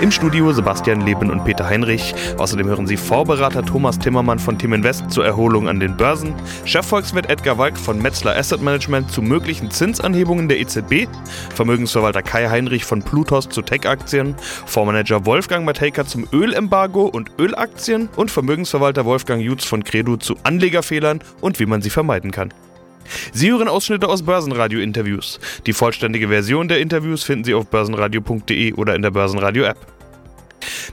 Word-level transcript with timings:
Im 0.00 0.10
Studio 0.10 0.52
Sebastian 0.52 1.00
Leben 1.00 1.30
und 1.30 1.44
Peter 1.44 1.68
Heinrich. 1.68 2.14
Außerdem 2.36 2.66
hören 2.68 2.86
Sie 2.86 2.96
Vorberater 2.96 3.64
Thomas 3.64 3.98
Timmermann 3.98 4.38
von 4.38 4.58
Tim 4.58 4.72
Invest 4.72 5.10
zur 5.10 5.24
Erholung 5.24 5.68
an 5.68 5.80
den 5.80 5.96
Börsen, 5.96 6.34
Chefvolkswirt 6.64 7.28
Edgar 7.28 7.58
Walk 7.58 7.76
von 7.76 8.00
Metzler 8.00 8.36
Asset 8.36 8.62
Management 8.62 9.10
zu 9.10 9.22
möglichen 9.22 9.70
Zinsanhebungen 9.70 10.48
der 10.48 10.60
EZB, 10.60 11.08
Vermögensverwalter 11.54 12.22
Kai 12.22 12.48
Heinrich 12.48 12.84
von 12.84 13.02
Plutos 13.02 13.48
zu 13.48 13.62
Tech-Aktien, 13.62 14.36
Fondsmanager 14.66 15.26
Wolfgang 15.26 15.64
Matejka 15.64 16.06
zum 16.06 16.26
Ölembargo 16.32 17.06
und 17.06 17.32
Ölaktien 17.38 18.08
und 18.16 18.30
Vermögensverwalter 18.30 19.04
Wolfgang 19.04 19.42
Jutz 19.42 19.64
von 19.64 19.84
Credo 19.84 20.16
zu 20.16 20.36
Anlegerfehlern 20.44 21.20
und 21.40 21.58
wie 21.60 21.66
man 21.66 21.82
sie 21.82 21.90
vermeiden 21.90 22.30
kann. 22.30 22.52
Sie 23.32 23.50
hören 23.50 23.68
Ausschnitte 23.68 24.08
aus 24.08 24.22
Börsenradio-Interviews. 24.22 25.40
Die 25.66 25.72
vollständige 25.72 26.28
Version 26.28 26.68
der 26.68 26.80
Interviews 26.80 27.24
finden 27.24 27.44
Sie 27.44 27.54
auf 27.54 27.66
börsenradio.de 27.68 28.72
oder 28.74 28.94
in 28.94 29.02
der 29.02 29.10
Börsenradio-App. 29.10 29.98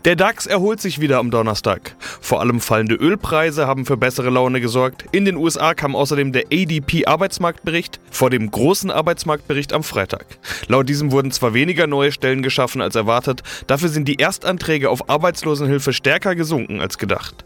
Der 0.05 0.15
DAX 0.15 0.45
erholt 0.45 0.79
sich 0.81 0.99
wieder 0.99 1.17
am 1.17 1.31
Donnerstag. 1.31 1.95
Vor 2.21 2.39
allem 2.39 2.59
fallende 2.59 2.95
Ölpreise 2.95 3.65
haben 3.65 3.85
für 3.85 3.97
bessere 3.97 4.29
Laune 4.29 4.61
gesorgt. 4.61 5.05
In 5.11 5.25
den 5.25 5.35
USA 5.35 5.73
kam 5.73 5.95
außerdem 5.95 6.31
der 6.31 6.43
ADP-Arbeitsmarktbericht 6.51 7.99
vor 8.11 8.29
dem 8.29 8.51
großen 8.51 8.91
Arbeitsmarktbericht 8.91 9.73
am 9.73 9.83
Freitag. 9.83 10.25
Laut 10.67 10.89
diesem 10.89 11.11
wurden 11.11 11.31
zwar 11.31 11.53
weniger 11.53 11.87
neue 11.87 12.11
Stellen 12.11 12.43
geschaffen 12.43 12.81
als 12.81 12.95
erwartet, 12.95 13.41
dafür 13.67 13.89
sind 13.89 14.07
die 14.07 14.15
Erstanträge 14.15 14.89
auf 14.89 15.09
Arbeitslosenhilfe 15.09 15.93
stärker 15.93 16.35
gesunken 16.35 16.81
als 16.81 16.97
gedacht. 16.97 17.43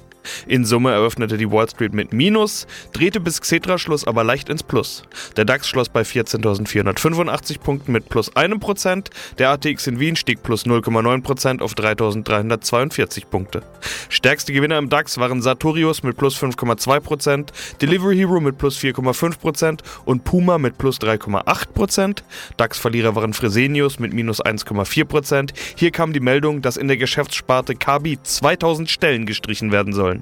In 0.48 0.66
Summe 0.66 0.92
eröffnete 0.92 1.38
die 1.38 1.52
Wall 1.52 1.70
Street 1.70 1.94
mit 1.94 2.14
Minus, 2.14 2.68
drehte 2.94 3.20
bis 3.20 3.42
Xetra-Schluss 3.42 4.06
aber 4.06 4.24
leicht 4.24 4.50
ins 4.50 4.64
Plus. 4.64 5.04
Der 5.38 5.46
DAX 5.46 5.68
schloss 5.68 5.90
bei 5.90 6.02
14.485 6.02 7.60
Punkten 7.60 7.92
mit 7.92 8.10
plus 8.10 8.36
einem 8.36 8.60
Prozent, 8.60 9.10
der 9.38 9.50
ATX 9.50 9.88
in 9.88 10.00
Wien 10.00 10.16
stieg 10.16 10.44
plus 10.44 10.66
0,9 10.66 11.22
Prozent 11.22 11.62
auf 11.62 11.74
3.342 11.74 13.26
Punkte. 13.28 13.64
Stärkste 14.10 14.54
Gewinner 14.54 14.78
im 14.78 14.90
DAX 14.90 15.18
waren 15.18 15.42
Sartorius 15.42 16.04
mit 16.04 16.18
plus 16.18 16.38
5,2 16.42 17.00
Prozent, 17.00 17.54
Delivery 17.82 18.18
Hero 18.18 18.40
mit 18.40 18.58
plus 18.58 18.78
4,5 18.78 19.40
Prozent 19.40 19.84
und 20.06 20.24
Puma 20.24 20.58
mit 20.58 20.78
plus 20.78 21.00
3,8 21.00 21.68
Prozent. 21.74 22.24
DAX-Verlierer 22.58 23.16
waren 23.16 23.34
Fresenius 23.34 24.00
mit 24.00 24.14
minus 24.14 24.44
1,4 24.44 25.06
Prozent. 25.06 25.54
Hier 25.76 25.92
kam 25.92 26.14
die 26.14 26.20
Meldung, 26.20 26.62
dass 26.62 26.78
in 26.78 26.88
der 26.88 26.98
Geschäftssparte 26.98 27.76
Kabi 27.76 28.18
2000 28.22 28.90
Stellen 28.90 29.26
gestrichen 29.26 29.72
werden 29.72 29.94
sollen. 29.94 30.19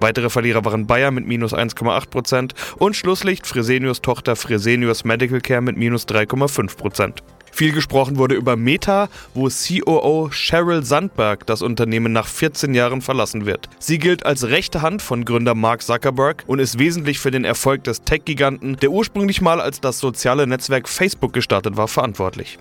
Weitere 0.00 0.30
Verlierer 0.30 0.64
waren 0.64 0.86
Bayer 0.86 1.10
mit 1.10 1.26
minus 1.26 1.54
1,8% 1.54 2.52
und 2.78 2.96
Schlusslicht 2.96 3.46
Fresenius 3.46 4.02
Tochter 4.02 4.36
Fresenius 4.36 5.04
Medical 5.04 5.40
Care 5.40 5.60
mit 5.60 5.76
minus 5.76 6.06
3,5%. 6.06 7.22
Viel 7.58 7.72
gesprochen 7.72 8.18
wurde 8.18 8.36
über 8.36 8.54
Meta, 8.54 9.08
wo 9.34 9.48
COO 9.48 10.30
Sheryl 10.30 10.84
Sandberg 10.84 11.44
das 11.46 11.60
Unternehmen 11.60 12.12
nach 12.12 12.28
14 12.28 12.72
Jahren 12.72 13.02
verlassen 13.02 13.46
wird. 13.46 13.68
Sie 13.80 13.98
gilt 13.98 14.24
als 14.24 14.46
rechte 14.46 14.80
Hand 14.80 15.02
von 15.02 15.24
Gründer 15.24 15.56
Mark 15.56 15.82
Zuckerberg 15.82 16.44
und 16.46 16.60
ist 16.60 16.78
wesentlich 16.78 17.18
für 17.18 17.32
den 17.32 17.44
Erfolg 17.44 17.82
des 17.82 18.02
Tech-Giganten, 18.02 18.76
der 18.76 18.90
ursprünglich 18.90 19.40
mal 19.40 19.60
als 19.60 19.80
das 19.80 19.98
soziale 19.98 20.46
Netzwerk 20.46 20.88
Facebook 20.88 21.32
gestartet 21.32 21.76
war, 21.76 21.88
verantwortlich. 21.88 22.58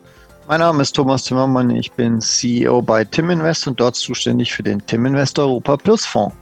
Mein 0.47 0.61
Name 0.61 0.81
ist 0.81 0.93
Thomas 0.93 1.25
Timmermann, 1.25 1.69
ich 1.69 1.91
bin 1.91 2.21
CEO 2.21 2.81
bei 2.81 3.03
Tim 3.03 3.29
Invest 3.29 3.67
und 3.67 3.79
dort 3.79 3.97
zuständig 3.97 4.53
für 4.53 4.63
den 4.63 4.83
Tim 4.85 5.05
Invest 5.05 5.37
Europa 5.37 5.77
Plus 5.77 6.05
Fonds. 6.05 6.33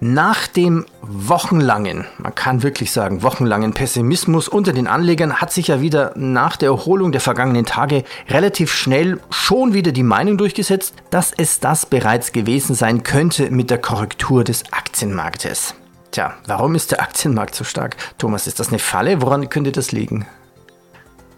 Nach 0.00 0.46
dem 0.46 0.84
wochenlangen, 1.00 2.04
man 2.18 2.34
kann 2.34 2.62
wirklich 2.62 2.92
sagen, 2.92 3.22
wochenlangen 3.22 3.72
Pessimismus 3.72 4.46
unter 4.46 4.74
den 4.74 4.86
Anlegern 4.86 5.36
hat 5.40 5.52
sich 5.52 5.68
ja 5.68 5.80
wieder 5.80 6.12
nach 6.16 6.58
der 6.58 6.68
Erholung 6.68 7.12
der 7.12 7.22
vergangenen 7.22 7.64
Tage 7.64 8.04
relativ 8.28 8.74
schnell 8.74 9.20
schon 9.30 9.72
wieder 9.72 9.92
die 9.92 10.02
Meinung 10.02 10.36
durchgesetzt, 10.36 10.94
dass 11.08 11.32
es 11.34 11.60
das 11.60 11.86
bereits 11.86 12.32
gewesen 12.32 12.74
sein 12.74 13.04
könnte 13.04 13.50
mit 13.50 13.70
der 13.70 13.78
Korrektur 13.78 14.44
des 14.44 14.70
Aktienmarktes. 14.70 15.74
Tja, 16.10 16.34
warum 16.46 16.74
ist 16.74 16.90
der 16.90 17.00
Aktienmarkt 17.00 17.54
so 17.54 17.64
stark? 17.64 17.96
Thomas, 18.18 18.46
ist 18.46 18.60
das 18.60 18.68
eine 18.68 18.78
Falle? 18.78 19.22
Woran 19.22 19.48
könnte 19.48 19.72
das 19.72 19.92
liegen? 19.92 20.26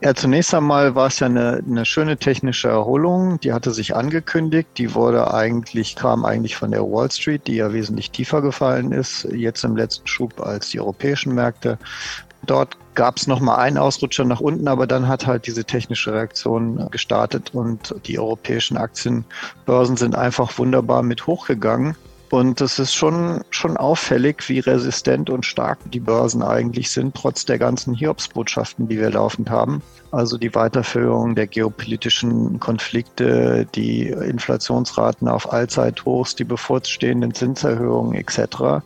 Ja, 0.00 0.14
zunächst 0.14 0.54
einmal 0.54 0.94
war 0.94 1.08
es 1.08 1.18
ja 1.18 1.26
eine, 1.26 1.60
eine 1.66 1.84
schöne 1.84 2.16
technische 2.16 2.68
Erholung. 2.68 3.40
Die 3.40 3.52
hatte 3.52 3.72
sich 3.72 3.96
angekündigt. 3.96 4.68
Die 4.78 4.94
wurde 4.94 5.34
eigentlich, 5.34 5.96
kam 5.96 6.24
eigentlich 6.24 6.54
von 6.54 6.70
der 6.70 6.82
Wall 6.82 7.10
Street, 7.10 7.48
die 7.48 7.56
ja 7.56 7.72
wesentlich 7.72 8.12
tiefer 8.12 8.40
gefallen 8.40 8.92
ist, 8.92 9.24
jetzt 9.32 9.64
im 9.64 9.76
letzten 9.76 10.06
Schub 10.06 10.40
als 10.40 10.70
die 10.70 10.78
europäischen 10.78 11.34
Märkte. 11.34 11.78
Dort 12.46 12.78
gab 12.94 13.16
es 13.16 13.26
nochmal 13.26 13.58
einen 13.58 13.76
Ausrutscher 13.76 14.24
nach 14.24 14.40
unten, 14.40 14.68
aber 14.68 14.86
dann 14.86 15.08
hat 15.08 15.26
halt 15.26 15.48
diese 15.48 15.64
technische 15.64 16.12
Reaktion 16.12 16.88
gestartet 16.90 17.52
und 17.52 17.92
die 18.06 18.20
europäischen 18.20 18.76
Aktienbörsen 18.76 19.96
sind 19.96 20.14
einfach 20.14 20.56
wunderbar 20.58 21.02
mit 21.02 21.26
hochgegangen. 21.26 21.96
Und 22.30 22.60
es 22.60 22.78
ist 22.78 22.94
schon, 22.94 23.42
schon 23.48 23.78
auffällig, 23.78 24.50
wie 24.50 24.58
resistent 24.58 25.30
und 25.30 25.46
stark 25.46 25.78
die 25.90 26.00
Börsen 26.00 26.42
eigentlich 26.42 26.90
sind, 26.90 27.14
trotz 27.14 27.46
der 27.46 27.58
ganzen 27.58 27.94
Hiobsbotschaften, 27.94 28.86
die 28.86 28.98
wir 28.98 29.10
laufend 29.10 29.48
haben. 29.48 29.80
Also 30.10 30.36
die 30.36 30.54
Weiterführung 30.54 31.34
der 31.34 31.46
geopolitischen 31.46 32.60
Konflikte, 32.60 33.66
die 33.74 34.08
Inflationsraten 34.08 35.26
auf 35.26 35.50
Allzeithochs, 35.50 36.36
die 36.36 36.44
bevorstehenden 36.44 37.32
Zinserhöhungen 37.32 38.14
etc. 38.14 38.82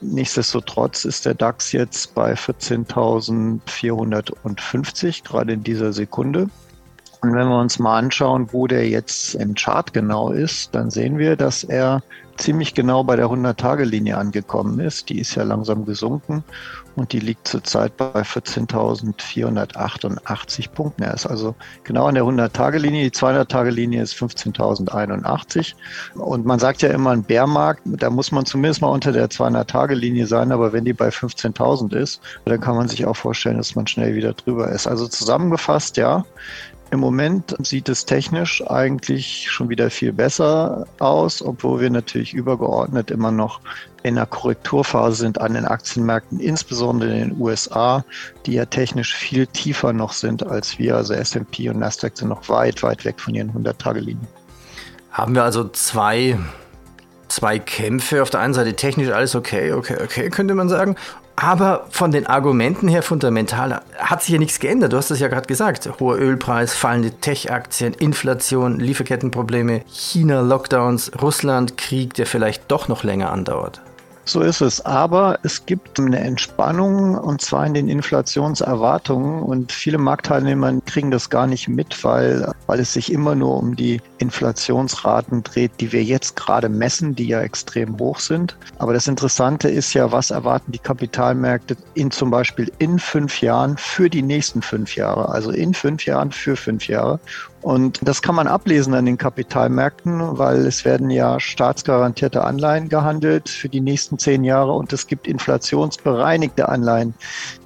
Nichtsdestotrotz 0.00 1.04
ist 1.04 1.26
der 1.26 1.34
DAX 1.34 1.72
jetzt 1.72 2.14
bei 2.14 2.32
14.450, 2.32 5.22
gerade 5.22 5.52
in 5.52 5.62
dieser 5.62 5.92
Sekunde. 5.92 6.48
Und 7.22 7.34
wenn 7.34 7.48
wir 7.48 7.58
uns 7.58 7.78
mal 7.78 7.98
anschauen, 7.98 8.48
wo 8.52 8.66
der 8.66 8.88
jetzt 8.88 9.34
im 9.34 9.54
Chart 9.54 9.92
genau 9.92 10.30
ist, 10.30 10.74
dann 10.74 10.90
sehen 10.90 11.18
wir, 11.18 11.36
dass 11.36 11.62
er 11.64 12.02
ziemlich 12.36 12.74
genau 12.74 13.04
bei 13.04 13.16
der 13.16 13.26
100-Tage-Linie 13.26 14.16
angekommen 14.16 14.80
ist. 14.80 15.08
Die 15.08 15.18
ist 15.18 15.34
ja 15.34 15.42
langsam 15.42 15.84
gesunken 15.84 16.44
und 16.96 17.12
die 17.12 17.20
liegt 17.20 17.46
zurzeit 17.46 17.96
bei 17.96 18.22
14.488 18.22 20.70
Punkten. 20.70 21.02
Er 21.02 21.14
ist 21.14 21.26
also 21.26 21.54
genau 21.84 22.06
an 22.06 22.14
der 22.14 22.24
100-Tage-Linie. 22.24 23.04
Die 23.04 23.10
200-Tage-Linie 23.10 24.02
ist 24.02 24.14
15.081. 24.14 25.74
Und 26.14 26.46
man 26.46 26.58
sagt 26.58 26.80
ja 26.82 26.88
immer, 26.90 27.10
ein 27.10 27.22
Bärmarkt, 27.22 27.82
da 27.84 28.08
muss 28.08 28.32
man 28.32 28.46
zumindest 28.46 28.80
mal 28.80 28.88
unter 28.88 29.12
der 29.12 29.28
200-Tage-Linie 29.28 30.26
sein. 30.26 30.52
Aber 30.52 30.72
wenn 30.72 30.86
die 30.86 30.94
bei 30.94 31.10
15.000 31.10 31.94
ist, 31.94 32.22
dann 32.46 32.60
kann 32.60 32.76
man 32.76 32.88
sich 32.88 33.04
auch 33.06 33.16
vorstellen, 33.16 33.58
dass 33.58 33.74
man 33.74 33.86
schnell 33.86 34.14
wieder 34.14 34.32
drüber 34.32 34.70
ist. 34.70 34.86
Also 34.86 35.06
zusammengefasst, 35.06 35.98
ja, 35.98 36.24
im 36.90 37.00
Moment 37.00 37.56
sieht 37.62 37.88
es 37.88 38.06
technisch 38.06 38.62
eigentlich 38.66 39.50
schon 39.50 39.68
wieder 39.68 39.90
viel 39.90 40.12
besser 40.12 40.86
aus, 40.98 41.42
obwohl 41.42 41.80
wir 41.80 41.90
natürlich 41.90 42.32
übergeordnet 42.32 43.10
immer 43.10 43.32
noch 43.32 43.60
in 44.02 44.16
einer 44.16 44.26
Korrekturphase 44.26 45.16
sind 45.16 45.40
an 45.40 45.54
den 45.54 45.64
Aktienmärkten, 45.64 46.38
insbesondere 46.38 47.12
in 47.12 47.30
den 47.30 47.40
USA, 47.40 48.04
die 48.46 48.52
ja 48.52 48.64
technisch 48.64 49.14
viel 49.16 49.48
tiefer 49.48 49.92
noch 49.92 50.12
sind 50.12 50.46
als 50.46 50.78
wir. 50.78 50.96
Also 50.96 51.14
S&P 51.14 51.68
und 51.68 51.80
Nasdaq 51.80 52.16
sind 52.16 52.28
noch 52.28 52.48
weit, 52.48 52.82
weit 52.84 53.04
weg 53.04 53.20
von 53.20 53.34
ihren 53.34 53.50
100-Tage-Linien. 53.50 54.28
Haben 55.10 55.34
wir 55.34 55.42
also 55.42 55.68
zwei 55.68 56.38
zwei 57.28 57.58
Kämpfe. 57.58 58.22
Auf 58.22 58.30
der 58.30 58.40
einen 58.40 58.54
Seite 58.54 58.74
technisch 58.74 59.10
alles 59.10 59.34
okay, 59.34 59.72
okay, 59.72 59.96
okay, 60.02 60.30
könnte 60.30 60.54
man 60.54 60.68
sagen. 60.68 60.96
Aber 61.36 61.86
von 61.90 62.12
den 62.12 62.26
Argumenten 62.26 62.88
her 62.88 63.02
fundamental 63.02 63.82
hat 63.98 64.22
sich 64.22 64.32
ja 64.32 64.38
nichts 64.38 64.58
geändert. 64.58 64.94
Du 64.94 64.96
hast 64.96 65.10
es 65.10 65.20
ja 65.20 65.28
gerade 65.28 65.46
gesagt. 65.46 65.88
Hoher 66.00 66.16
Ölpreis, 66.16 66.74
fallende 66.74 67.10
Tech-Aktien, 67.10 67.92
Inflation, 67.92 68.80
Lieferkettenprobleme, 68.80 69.82
China-Lockdowns, 69.86 71.12
Russland-Krieg, 71.20 72.14
der 72.14 72.26
vielleicht 72.26 72.70
doch 72.70 72.88
noch 72.88 73.04
länger 73.04 73.30
andauert. 73.30 73.82
So 74.28 74.40
ist 74.40 74.60
es. 74.60 74.84
Aber 74.84 75.38
es 75.44 75.64
gibt 75.66 76.00
eine 76.00 76.18
Entspannung 76.18 77.16
und 77.16 77.40
zwar 77.40 77.64
in 77.64 77.74
den 77.74 77.88
Inflationserwartungen 77.88 79.40
und 79.40 79.70
viele 79.70 79.98
Marktteilnehmer 79.98 80.80
kriegen 80.84 81.12
das 81.12 81.30
gar 81.30 81.46
nicht 81.46 81.68
mit, 81.68 82.02
weil, 82.02 82.52
weil 82.66 82.80
es 82.80 82.92
sich 82.92 83.12
immer 83.12 83.36
nur 83.36 83.56
um 83.56 83.76
die 83.76 84.00
Inflationsraten 84.18 85.44
dreht, 85.44 85.70
die 85.78 85.92
wir 85.92 86.02
jetzt 86.02 86.34
gerade 86.34 86.68
messen, 86.68 87.14
die 87.14 87.28
ja 87.28 87.40
extrem 87.40 87.96
hoch 88.00 88.18
sind. 88.18 88.56
Aber 88.78 88.92
das 88.92 89.06
Interessante 89.06 89.68
ist 89.68 89.94
ja, 89.94 90.10
was 90.10 90.32
erwarten 90.32 90.72
die 90.72 90.80
Kapitalmärkte 90.80 91.76
in 91.94 92.10
zum 92.10 92.32
Beispiel 92.32 92.70
in 92.78 92.98
fünf 92.98 93.40
Jahren 93.40 93.76
für 93.76 94.10
die 94.10 94.22
nächsten 94.22 94.60
fünf 94.60 94.96
Jahre, 94.96 95.28
also 95.28 95.52
in 95.52 95.72
fünf 95.72 96.04
Jahren 96.04 96.32
für 96.32 96.56
fünf 96.56 96.88
Jahre. 96.88 97.20
Und 97.66 97.98
das 98.00 98.22
kann 98.22 98.36
man 98.36 98.46
ablesen 98.46 98.94
an 98.94 99.06
den 99.06 99.18
Kapitalmärkten, 99.18 100.38
weil 100.38 100.68
es 100.68 100.84
werden 100.84 101.10
ja 101.10 101.40
staatsgarantierte 101.40 102.44
Anleihen 102.44 102.88
gehandelt 102.88 103.48
für 103.48 103.68
die 103.68 103.80
nächsten 103.80 104.20
zehn 104.20 104.44
Jahre 104.44 104.70
und 104.70 104.92
es 104.92 105.08
gibt 105.08 105.26
inflationsbereinigte 105.26 106.68
Anleihen, 106.68 107.14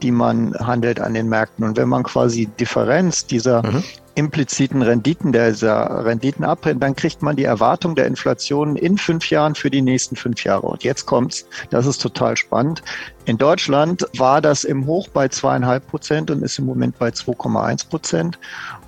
die 0.00 0.10
man 0.10 0.54
handelt 0.54 1.00
an 1.00 1.12
den 1.12 1.28
Märkten. 1.28 1.66
Und 1.66 1.76
wenn 1.76 1.90
man 1.90 2.02
quasi 2.02 2.46
Differenz 2.46 3.26
dieser 3.26 3.62
mhm 3.62 3.84
impliziten 4.20 4.82
Renditen, 4.82 5.32
dieser 5.32 6.04
Renditen 6.04 6.44
abbrennt, 6.44 6.82
dann 6.82 6.94
kriegt 6.94 7.22
man 7.22 7.36
die 7.36 7.44
Erwartung 7.44 7.94
der 7.94 8.06
Inflation 8.06 8.76
in 8.76 8.98
fünf 8.98 9.30
Jahren 9.30 9.54
für 9.54 9.70
die 9.70 9.80
nächsten 9.80 10.14
fünf 10.14 10.44
Jahre. 10.44 10.66
Und 10.66 10.84
jetzt 10.84 11.06
kommt's, 11.06 11.46
das 11.70 11.86
ist 11.86 12.02
total 12.02 12.36
spannend. 12.36 12.82
In 13.24 13.38
Deutschland 13.38 14.06
war 14.18 14.42
das 14.42 14.64
im 14.64 14.86
Hoch 14.86 15.08
bei 15.08 15.28
zweieinhalb 15.28 15.86
Prozent 15.86 16.30
und 16.30 16.42
ist 16.42 16.58
im 16.58 16.66
Moment 16.66 16.98
bei 16.98 17.08
2,1 17.08 17.88
Prozent. 17.88 18.38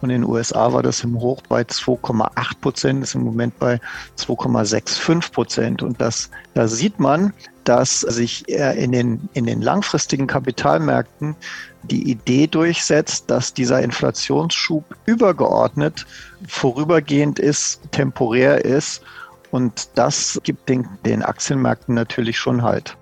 Und 0.01 0.11
in 0.11 0.23
den 0.23 0.31
USA 0.31 0.73
war 0.73 0.83
das 0.83 1.03
im 1.03 1.19
Hoch 1.19 1.41
bei 1.49 1.63
2,8 1.63 2.61
Prozent, 2.61 3.03
ist 3.03 3.15
im 3.15 3.25
Moment 3.25 3.59
bei 3.59 3.81
2,65 4.19 5.33
Prozent. 5.33 5.83
Und 5.83 6.01
das, 6.01 6.31
da 6.55 6.69
sieht 6.69 7.01
man, 7.01 7.33
dass 7.65 8.01
sich 8.01 8.49
in 8.49 8.93
den, 8.93 9.29
in 9.35 9.47
den 9.47 9.63
langfristigen 9.63 10.27
Kapitalmärkten 10.27 11.37
die 11.83 12.11
Idee 12.11 12.47
durchsetzt, 12.47 13.31
dass 13.31 13.55
dieser 13.55 13.83
Inflationsschub 13.83 14.85
übergeordnet 15.07 16.07
vorübergehend 16.47 17.39
ist, 17.39 17.81
temporär 17.91 18.65
ist. 18.65 19.03
Und 19.51 19.89
das 19.97 20.41
gibt 20.45 20.69
den, 20.69 20.89
den 21.05 21.23
Aktienmärkten 21.23 21.95
natürlich 21.95 22.39
schon 22.39 22.63
Halt. 22.63 22.97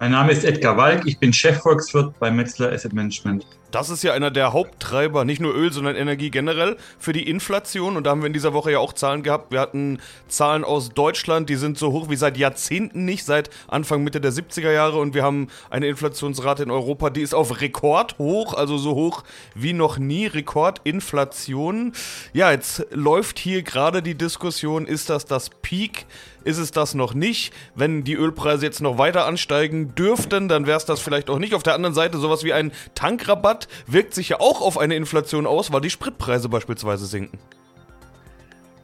Mein 0.00 0.12
Name 0.12 0.30
ist 0.30 0.44
Edgar 0.44 0.76
Walk, 0.76 1.02
ich 1.06 1.18
bin 1.18 1.32
Chefvolkswirt 1.32 2.16
bei 2.20 2.30
Metzler 2.30 2.70
Asset 2.70 2.92
Management. 2.92 3.44
Das 3.72 3.90
ist 3.90 4.04
ja 4.04 4.14
einer 4.14 4.30
der 4.30 4.52
Haupttreiber, 4.52 5.24
nicht 5.24 5.40
nur 5.40 5.54
Öl, 5.54 5.72
sondern 5.72 5.96
Energie 5.96 6.30
generell 6.30 6.76
für 6.98 7.12
die 7.12 7.28
Inflation. 7.28 7.96
Und 7.96 8.04
da 8.04 8.10
haben 8.10 8.22
wir 8.22 8.28
in 8.28 8.32
dieser 8.32 8.54
Woche 8.54 8.70
ja 8.72 8.78
auch 8.78 8.92
Zahlen 8.94 9.22
gehabt. 9.22 9.50
Wir 9.52 9.60
hatten 9.60 9.98
Zahlen 10.28 10.64
aus 10.64 10.90
Deutschland, 10.90 11.50
die 11.50 11.56
sind 11.56 11.76
so 11.76 11.92
hoch 11.92 12.08
wie 12.08 12.16
seit 12.16 12.38
Jahrzehnten 12.38 13.04
nicht, 13.04 13.26
seit 13.26 13.50
Anfang 13.66 14.04
Mitte 14.04 14.20
der 14.20 14.32
70er 14.32 14.70
Jahre. 14.70 14.98
Und 14.98 15.14
wir 15.14 15.22
haben 15.22 15.48
eine 15.68 15.88
Inflationsrate 15.88 16.62
in 16.62 16.70
Europa, 16.70 17.10
die 17.10 17.20
ist 17.20 17.34
auf 17.34 17.60
Rekord 17.60 18.16
hoch, 18.18 18.54
also 18.54 18.78
so 18.78 18.94
hoch 18.94 19.24
wie 19.54 19.72
noch 19.72 19.98
nie. 19.98 20.26
Rekordinflation. 20.26 21.92
Ja, 22.32 22.52
jetzt 22.52 22.86
läuft 22.92 23.38
hier 23.38 23.62
gerade 23.62 24.02
die 24.02 24.14
Diskussion, 24.14 24.86
ist 24.86 25.10
das 25.10 25.26
das 25.26 25.50
Peak? 25.50 26.06
Ist 26.48 26.58
es 26.58 26.70
das 26.70 26.94
noch 26.94 27.12
nicht. 27.12 27.52
Wenn 27.74 28.04
die 28.04 28.14
Ölpreise 28.14 28.64
jetzt 28.64 28.80
noch 28.80 28.96
weiter 28.96 29.26
ansteigen 29.26 29.94
dürften, 29.94 30.48
dann 30.48 30.66
wäre 30.66 30.78
es 30.78 30.86
das 30.86 30.98
vielleicht 30.98 31.28
auch 31.28 31.38
nicht. 31.38 31.54
Auf 31.54 31.62
der 31.62 31.74
anderen 31.74 31.94
Seite 31.94 32.16
sowas 32.16 32.42
wie 32.42 32.54
ein 32.54 32.72
Tankrabatt 32.94 33.68
wirkt 33.86 34.14
sich 34.14 34.30
ja 34.30 34.40
auch 34.40 34.62
auf 34.62 34.78
eine 34.78 34.96
Inflation 34.96 35.46
aus, 35.46 35.72
weil 35.72 35.82
die 35.82 35.90
Spritpreise 35.90 36.48
beispielsweise 36.48 37.04
sinken. 37.04 37.38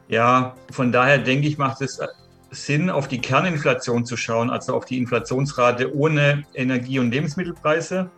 Ja, 0.07 0.55
von 0.71 0.91
daher 0.91 1.17
denke 1.17 1.47
ich, 1.47 1.57
macht 1.57 1.81
es 1.81 1.99
Sinn, 2.51 2.91
auf 2.91 3.07
die 3.07 3.19
Kerninflation 3.19 4.05
zu 4.05 4.15
schauen, 4.15 4.51
also 4.51 4.75
auf 4.75 4.85
die 4.85 4.99
Inflationsrate 4.99 5.93
ohne 5.95 6.43
Energie- 6.53 6.99
und 6.99 7.09
Lebensmittelpreise. 7.09 8.11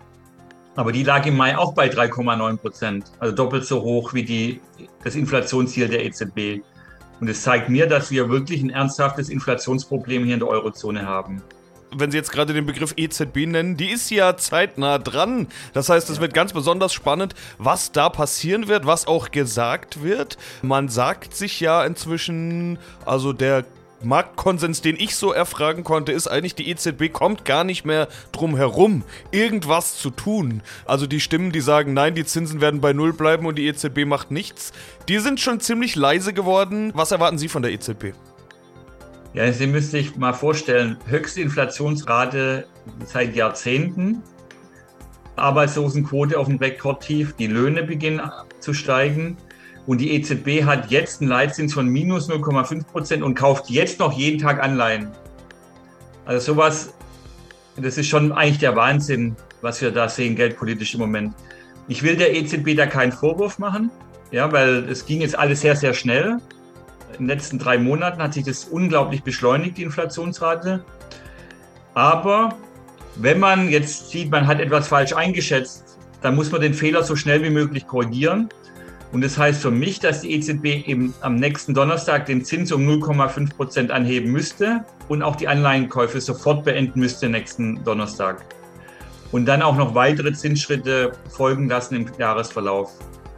Aber 0.75 0.91
die 0.91 1.03
lag 1.03 1.25
im 1.25 1.37
Mai 1.37 1.57
auch 1.57 1.73
bei 1.73 1.87
3,9 1.87 2.57
Prozent, 2.57 3.05
also 3.19 3.33
doppelt 3.33 3.65
so 3.65 3.81
hoch 3.81 4.13
wie 4.13 4.23
die, 4.23 4.61
das 5.03 5.15
Inflationsziel 5.15 5.87
der 5.87 6.05
EZB. 6.05 6.61
Und 7.19 7.27
es 7.29 7.41
zeigt 7.41 7.69
mir, 7.69 7.87
dass 7.87 8.11
wir 8.11 8.29
wirklich 8.29 8.61
ein 8.61 8.69
ernsthaftes 8.69 9.29
Inflationsproblem 9.29 10.23
hier 10.23 10.35
in 10.35 10.39
der 10.39 10.49
Eurozone 10.49 11.05
haben 11.05 11.41
wenn 11.95 12.11
Sie 12.11 12.17
jetzt 12.17 12.31
gerade 12.31 12.53
den 12.53 12.65
Begriff 12.65 12.93
EZB 12.97 13.45
nennen, 13.47 13.77
die 13.77 13.89
ist 13.89 14.09
ja 14.09 14.35
zeitnah 14.37 14.97
dran. 14.97 15.47
Das 15.73 15.89
heißt, 15.89 16.09
es 16.09 16.19
wird 16.19 16.33
ganz 16.33 16.53
besonders 16.53 16.93
spannend, 16.93 17.33
was 17.57 17.91
da 17.91 18.09
passieren 18.09 18.67
wird, 18.67 18.85
was 18.85 19.07
auch 19.07 19.31
gesagt 19.31 20.03
wird. 20.03 20.37
Man 20.61 20.89
sagt 20.89 21.33
sich 21.35 21.59
ja 21.59 21.85
inzwischen, 21.85 22.77
also 23.05 23.33
der 23.33 23.65
Marktkonsens, 24.03 24.81
den 24.81 24.95
ich 24.97 25.15
so 25.15 25.31
erfragen 25.31 25.83
konnte, 25.83 26.11
ist 26.11 26.27
eigentlich, 26.27 26.55
die 26.55 26.69
EZB 26.69 27.11
kommt 27.11 27.45
gar 27.45 27.63
nicht 27.63 27.85
mehr 27.85 28.07
drum 28.31 28.55
herum, 28.55 29.03
irgendwas 29.31 29.97
zu 29.97 30.11
tun. 30.11 30.61
Also 30.85 31.07
die 31.07 31.19
Stimmen, 31.19 31.51
die 31.51 31.61
sagen, 31.61 31.93
nein, 31.93 32.13
die 32.13 32.25
Zinsen 32.25 32.61
werden 32.61 32.79
bei 32.79 32.93
Null 32.93 33.13
bleiben 33.13 33.45
und 33.45 33.57
die 33.57 33.67
EZB 33.67 34.05
macht 34.05 34.29
nichts, 34.29 34.71
die 35.09 35.17
sind 35.19 35.39
schon 35.39 35.59
ziemlich 35.59 35.95
leise 35.95 36.33
geworden. 36.33 36.91
Was 36.93 37.11
erwarten 37.11 37.37
Sie 37.37 37.47
von 37.47 37.63
der 37.63 37.71
EZB? 37.71 38.13
Ja, 39.33 39.51
Sie 39.51 39.67
müssen 39.67 39.91
sich 39.91 40.15
mal 40.15 40.33
vorstellen, 40.33 40.97
höchste 41.07 41.41
Inflationsrate 41.41 42.67
seit 43.05 43.35
Jahrzehnten, 43.35 44.21
Arbeitslosenquote 45.35 46.39
auf 46.39 46.47
dem 46.47 46.57
Rekordtief, 46.57 47.35
die 47.35 47.47
Löhne 47.47 47.83
beginnen 47.83 48.21
zu 48.59 48.73
steigen. 48.73 49.37
Und 49.87 49.99
die 49.99 50.11
EZB 50.11 50.65
hat 50.65 50.91
jetzt 50.91 51.21
einen 51.21 51.29
Leitzins 51.29 51.73
von 51.73 51.87
minus 51.87 52.29
0,5 52.29 52.85
Prozent 52.85 53.23
und 53.23 53.35
kauft 53.35 53.69
jetzt 53.69 53.99
noch 53.99 54.11
jeden 54.11 54.37
Tag 54.37 54.61
Anleihen. 54.61 55.09
Also 56.25 56.53
sowas, 56.53 56.93
das 57.77 57.97
ist 57.97 58.07
schon 58.07 58.33
eigentlich 58.33 58.59
der 58.59 58.75
Wahnsinn, 58.75 59.37
was 59.61 59.81
wir 59.81 59.91
da 59.91 60.09
sehen, 60.09 60.35
geldpolitisch 60.35 60.93
im 60.93 60.99
Moment. 60.99 61.33
Ich 61.87 62.03
will 62.03 62.17
der 62.17 62.35
EZB 62.35 62.75
da 62.75 62.85
keinen 62.85 63.13
Vorwurf 63.13 63.59
machen, 63.59 63.89
ja, 64.31 64.51
weil 64.51 64.89
es 64.89 65.05
ging 65.05 65.21
jetzt 65.21 65.39
alles 65.39 65.61
sehr, 65.61 65.77
sehr 65.77 65.93
schnell. 65.93 66.37
In 67.13 67.19
den 67.19 67.27
letzten 67.27 67.57
drei 67.57 67.77
Monaten 67.77 68.21
hat 68.21 68.33
sich 68.33 68.43
das 68.43 68.65
unglaublich 68.65 69.23
beschleunigt, 69.23 69.77
die 69.77 69.83
Inflationsrate. 69.83 70.83
Aber 71.93 72.57
wenn 73.15 73.39
man 73.39 73.69
jetzt 73.69 74.09
sieht, 74.09 74.29
man 74.29 74.45
hat 74.47 74.59
etwas 74.59 74.89
falsch 74.89 75.13
eingeschätzt, 75.13 75.97
dann 76.21 76.35
muss 76.35 76.51
man 76.51 76.59
den 76.59 76.73
Fehler 76.73 77.03
so 77.03 77.15
schnell 77.15 77.41
wie 77.41 77.49
möglich 77.49 77.87
korrigieren. 77.87 78.49
Und 79.11 79.23
das 79.23 79.37
heißt 79.37 79.61
für 79.61 79.71
mich, 79.71 79.99
dass 79.99 80.21
die 80.21 80.33
EZB 80.33 80.87
eben 80.87 81.13
am 81.21 81.35
nächsten 81.35 81.73
Donnerstag 81.73 82.25
den 82.25 82.43
Zins 82.43 82.71
um 82.71 82.81
0,5 82.87 83.55
Prozent 83.55 83.91
anheben 83.91 84.31
müsste 84.31 84.83
und 85.07 85.23
auch 85.23 85.35
die 85.35 85.47
Anleihenkäufe 85.47 86.19
sofort 86.19 86.65
beenden 86.65 86.99
müsste 86.99 87.29
nächsten 87.29 87.83
Donnerstag. 87.83 88.43
Und 89.31 89.45
dann 89.45 89.61
auch 89.61 89.75
noch 89.75 89.95
weitere 89.95 90.33
Zinsschritte 90.33 91.13
folgen 91.29 91.69
lassen 91.69 91.95
im 91.95 92.05
Jahresverlauf. 92.17 92.91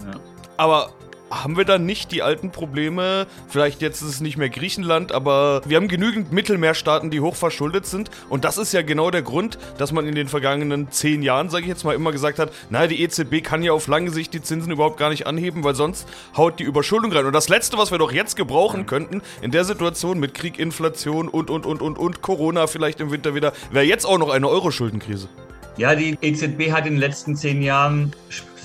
Ja. 0.06 0.20
Aber 0.58 0.92
haben 1.30 1.58
wir 1.58 1.66
dann 1.66 1.86
nicht 1.86 2.12
die 2.12 2.22
alten 2.22 2.52
Probleme? 2.52 3.28
Vielleicht 3.48 3.82
jetzt 3.82 4.02
ist 4.02 4.10
es 4.10 4.22
nicht 4.22 4.38
mehr 4.38 4.50
Griechenland, 4.50 5.12
aber 5.12 5.62
wir 5.66 5.78
haben 5.78 5.88
genügend 5.88 6.32
Mittelmeerstaaten, 6.32 7.10
die 7.10 7.20
hochverschuldet 7.22 7.86
sind. 7.86 8.10
Und 8.30 8.46
das 8.46 8.58
ist 8.58 8.74
ja 8.74 8.82
genau 8.82 9.12
der 9.12 9.22
Grund, 9.22 9.58
dass 9.78 9.92
man 9.92 10.08
in 10.08 10.16
den 10.16 10.28
vergangenen 10.28 10.92
zehn 10.92 11.22
Jahren, 11.22 11.50
sage 11.50 11.64
ich 11.64 11.70
jetzt 11.70 11.84
mal, 11.84 11.96
immer 11.96 12.12
gesagt 12.12 12.40
hat, 12.40 12.52
naja, 12.70 12.88
die 12.88 13.02
EZB 13.02 13.44
kann 13.44 13.64
ja 13.64 13.74
auf 13.74 13.88
lange 13.88 14.12
Sicht 14.12 14.34
die 14.34 14.42
Zinsen 14.42 14.72
überhaupt 14.72 14.98
gar 14.98 15.10
nicht 15.10 15.28
anheben, 15.28 15.64
weil 15.64 15.76
sonst 15.76 16.08
haut 16.36 16.60
die 16.60 16.64
Überschuldung 16.64 17.12
rein. 17.12 17.26
Und 17.26 17.34
das 17.34 17.50
Letzte, 17.50 17.78
was 17.78 17.92
wir 17.92 17.98
doch 17.98 18.12
jetzt 18.12 18.36
gebrauchen 18.36 18.86
könnten, 18.86 19.22
in 19.42 19.52
der 19.52 19.66
Situation 19.66 20.20
mit 20.20 20.34
Krieg, 20.34 20.60
Inflation 20.60 21.28
und, 21.28 21.50
und, 21.50 21.66
und, 21.66 21.82
und, 21.82 21.98
und 21.98 22.22
Corona 22.22 22.68
vielleicht 22.68 23.00
im 23.00 23.12
Winter 23.12 23.36
wieder, 23.36 23.54
wäre 23.72 23.86
jetzt 23.86 24.06
auch 24.06 24.18
noch 24.18 24.30
eine 24.30 24.48
Euro-Schuldenkrise. 24.48 25.30
Ja, 25.78 25.96
die 25.96 26.18
EZB 26.22 26.72
hat 26.72 26.86
in 26.86 26.96
den 26.96 26.98
letzten 26.98 27.38
zehn 27.38 27.62
Jahren 27.62 28.12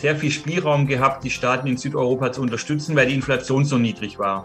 sehr 0.04 0.16
viel 0.16 0.30
Spielraum 0.30 0.86
gehabt, 0.86 1.24
die 1.24 1.30
Staaten 1.30 1.66
in 1.66 1.78
Südeuropa 1.78 2.30
zu 2.30 2.42
unterstützen, 2.42 2.94
weil 2.94 3.06
die 3.06 3.14
Inflation 3.14 3.64
so 3.64 3.78
niedrig 3.78 4.18
war. 4.18 4.44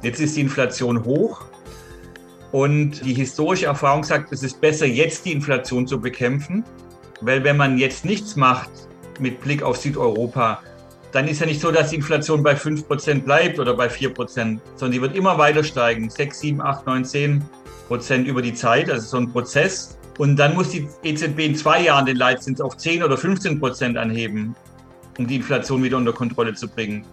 Jetzt 0.00 0.18
ist 0.18 0.34
die 0.34 0.40
Inflation 0.40 1.04
hoch 1.04 1.44
und 2.52 3.04
die 3.04 3.12
historische 3.12 3.66
Erfahrung 3.66 4.02
sagt, 4.02 4.32
es 4.32 4.42
ist 4.42 4.62
besser, 4.62 4.86
jetzt 4.86 5.26
die 5.26 5.32
Inflation 5.32 5.86
zu 5.86 6.00
bekämpfen, 6.00 6.64
weil 7.20 7.44
wenn 7.44 7.58
man 7.58 7.76
jetzt 7.76 8.06
nichts 8.06 8.34
macht 8.34 8.70
mit 9.20 9.42
Blick 9.42 9.62
auf 9.62 9.76
Südeuropa, 9.76 10.62
dann 11.12 11.28
ist 11.28 11.42
ja 11.42 11.46
nicht 11.46 11.60
so, 11.60 11.70
dass 11.70 11.90
die 11.90 11.96
Inflation 11.96 12.42
bei 12.42 12.54
5% 12.54 13.24
bleibt 13.24 13.58
oder 13.58 13.74
bei 13.74 13.88
4%, 13.88 14.58
sondern 14.76 14.90
die 14.90 15.02
wird 15.02 15.14
immer 15.14 15.36
weiter 15.36 15.64
steigen, 15.64 16.08
6, 16.08 16.40
7, 16.40 16.62
8, 16.62 16.86
9, 16.86 17.04
10% 17.90 18.24
über 18.24 18.40
die 18.40 18.54
Zeit, 18.54 18.90
also 18.90 19.06
so 19.06 19.18
ein 19.18 19.30
Prozess. 19.30 19.98
Und 20.18 20.36
dann 20.36 20.54
muss 20.54 20.70
die 20.70 20.88
EZB 21.02 21.38
in 21.40 21.54
zwei 21.54 21.82
Jahren 21.82 22.06
den 22.06 22.16
Leitzins 22.16 22.60
auf 22.60 22.76
10 22.76 23.02
oder 23.02 23.16
15 23.16 23.58
Prozent 23.58 23.96
anheben, 23.96 24.54
um 25.18 25.26
die 25.26 25.36
Inflation 25.36 25.82
wieder 25.82 25.96
unter 25.96 26.12
Kontrolle 26.12 26.54
zu 26.54 26.68
bringen. 26.68 27.04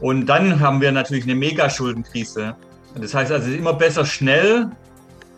Und 0.00 0.26
dann 0.26 0.60
haben 0.60 0.80
wir 0.80 0.92
natürlich 0.92 1.24
eine 1.24 1.34
Megaschuldenkrise. 1.34 2.56
Das 3.00 3.14
heißt 3.14 3.32
also, 3.32 3.46
es 3.46 3.52
ist 3.52 3.58
immer 3.58 3.74
besser, 3.74 4.04
schnell 4.04 4.70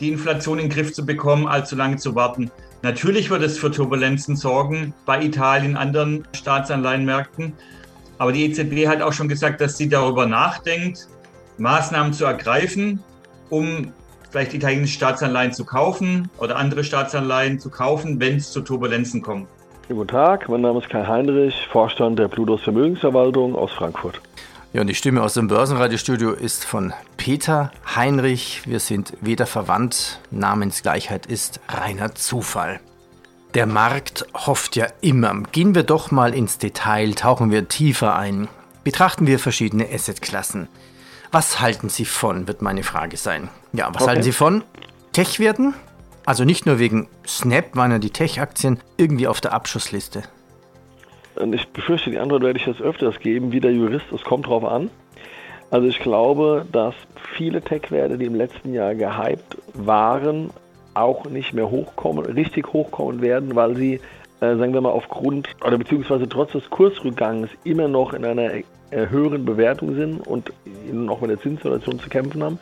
die 0.00 0.10
Inflation 0.10 0.58
in 0.58 0.68
den 0.68 0.74
Griff 0.74 0.92
zu 0.92 1.04
bekommen, 1.04 1.46
als 1.46 1.68
zu 1.68 1.76
lange 1.76 1.96
zu 1.96 2.14
warten. 2.14 2.50
Natürlich 2.82 3.28
wird 3.28 3.42
es 3.42 3.58
für 3.58 3.70
Turbulenzen 3.70 4.36
sorgen 4.36 4.94
bei 5.04 5.22
Italien, 5.22 5.76
anderen 5.76 6.26
Staatsanleihenmärkten. 6.34 7.52
Aber 8.16 8.32
die 8.32 8.46
EZB 8.46 8.86
hat 8.86 9.02
auch 9.02 9.12
schon 9.12 9.28
gesagt, 9.28 9.60
dass 9.60 9.76
sie 9.76 9.88
darüber 9.88 10.26
nachdenkt, 10.26 11.08
Maßnahmen 11.58 12.12
zu 12.12 12.24
ergreifen, 12.24 13.02
um 13.50 13.92
vielleicht 14.30 14.54
italienische 14.54 14.94
Staatsanleihen 14.94 15.52
zu 15.52 15.64
kaufen 15.64 16.30
oder 16.38 16.56
andere 16.56 16.84
Staatsanleihen 16.84 17.58
zu 17.58 17.70
kaufen, 17.70 18.20
wenn 18.20 18.36
es 18.36 18.50
zu 18.50 18.60
Turbulenzen 18.60 19.22
kommt. 19.22 19.48
Guten 19.88 20.08
Tag, 20.08 20.48
mein 20.48 20.60
Name 20.60 20.78
ist 20.78 20.88
Kai 20.88 21.04
Heinrich, 21.04 21.66
Vorstand 21.72 22.18
der 22.18 22.28
Plutos 22.28 22.62
Vermögensverwaltung 22.62 23.56
aus 23.56 23.72
Frankfurt. 23.72 24.20
Ja, 24.72 24.82
und 24.82 24.86
die 24.86 24.94
Stimme 24.94 25.20
aus 25.20 25.34
dem 25.34 25.48
Börsenradiostudio 25.48 26.30
ist 26.30 26.64
von 26.64 26.92
Peter 27.16 27.72
Heinrich. 27.96 28.62
Wir 28.66 28.78
sind 28.78 29.14
weder 29.20 29.46
verwandt, 29.46 30.20
Namensgleichheit 30.30 31.26
ist 31.26 31.58
reiner 31.68 32.14
Zufall. 32.14 32.78
Der 33.54 33.66
Markt 33.66 34.26
hofft 34.32 34.76
ja 34.76 34.86
immer. 35.00 35.42
Gehen 35.50 35.74
wir 35.74 35.82
doch 35.82 36.12
mal 36.12 36.32
ins 36.34 36.58
Detail, 36.58 37.14
tauchen 37.14 37.50
wir 37.50 37.66
tiefer 37.66 38.14
ein. 38.14 38.46
Betrachten 38.84 39.26
wir 39.26 39.40
verschiedene 39.40 39.88
Assetklassen. 39.92 40.68
Was 41.32 41.60
halten 41.60 41.88
Sie 41.88 42.04
von, 42.04 42.46
wird 42.46 42.62
meine 42.62 42.84
Frage 42.84 43.16
sein. 43.16 43.48
Ja, 43.72 43.88
was 43.88 44.02
okay. 44.02 44.10
halten 44.10 44.22
Sie 44.22 44.32
von 44.32 44.64
Tech-Werten? 45.12 45.74
Also 46.26 46.44
nicht 46.44 46.66
nur 46.66 46.78
wegen 46.78 47.08
Snap 47.26 47.76
waren 47.76 47.92
ja 47.92 47.98
die 47.98 48.10
Tech-Aktien 48.10 48.80
irgendwie 48.96 49.26
auf 49.26 49.40
der 49.40 49.52
Abschussliste. 49.52 50.22
und 51.36 51.54
ich 51.54 51.68
befürchte, 51.68 52.10
die 52.10 52.18
Antwort 52.18 52.42
werde 52.42 52.58
ich 52.58 52.66
jetzt 52.66 52.82
öfters 52.82 53.18
geben, 53.20 53.52
wie 53.52 53.60
der 53.60 53.72
Jurist, 53.72 54.06
es 54.12 54.22
kommt 54.22 54.46
drauf 54.46 54.64
an. 54.64 54.90
Also 55.70 55.86
ich 55.86 56.00
glaube, 56.00 56.66
dass 56.72 56.94
viele 57.36 57.62
Tech-Werte, 57.62 58.18
die 58.18 58.26
im 58.26 58.34
letzten 58.34 58.74
Jahr 58.74 58.94
gehypt 58.94 59.56
waren, 59.74 60.50
auch 60.94 61.24
nicht 61.26 61.54
mehr 61.54 61.70
hochkommen, 61.70 62.24
richtig 62.26 62.72
hochkommen 62.72 63.22
werden, 63.22 63.54
weil 63.54 63.76
sie, 63.76 63.94
äh, 64.40 64.56
sagen 64.56 64.74
wir 64.74 64.80
mal, 64.80 64.90
aufgrund 64.90 65.48
oder 65.64 65.78
beziehungsweise 65.78 66.28
trotz 66.28 66.52
des 66.52 66.68
Kursrückgangs 66.70 67.48
immer 67.62 67.86
noch 67.86 68.12
in 68.12 68.24
einer 68.24 68.52
äh, 68.52 68.64
höheren 68.90 69.44
Bewertung 69.44 69.94
sind 69.94 70.26
und 70.26 70.52
noch 70.92 71.20
mit 71.20 71.30
der 71.30 71.40
Zinssituation 71.40 72.00
zu 72.00 72.08
kämpfen 72.08 72.42
haben. 72.42 72.58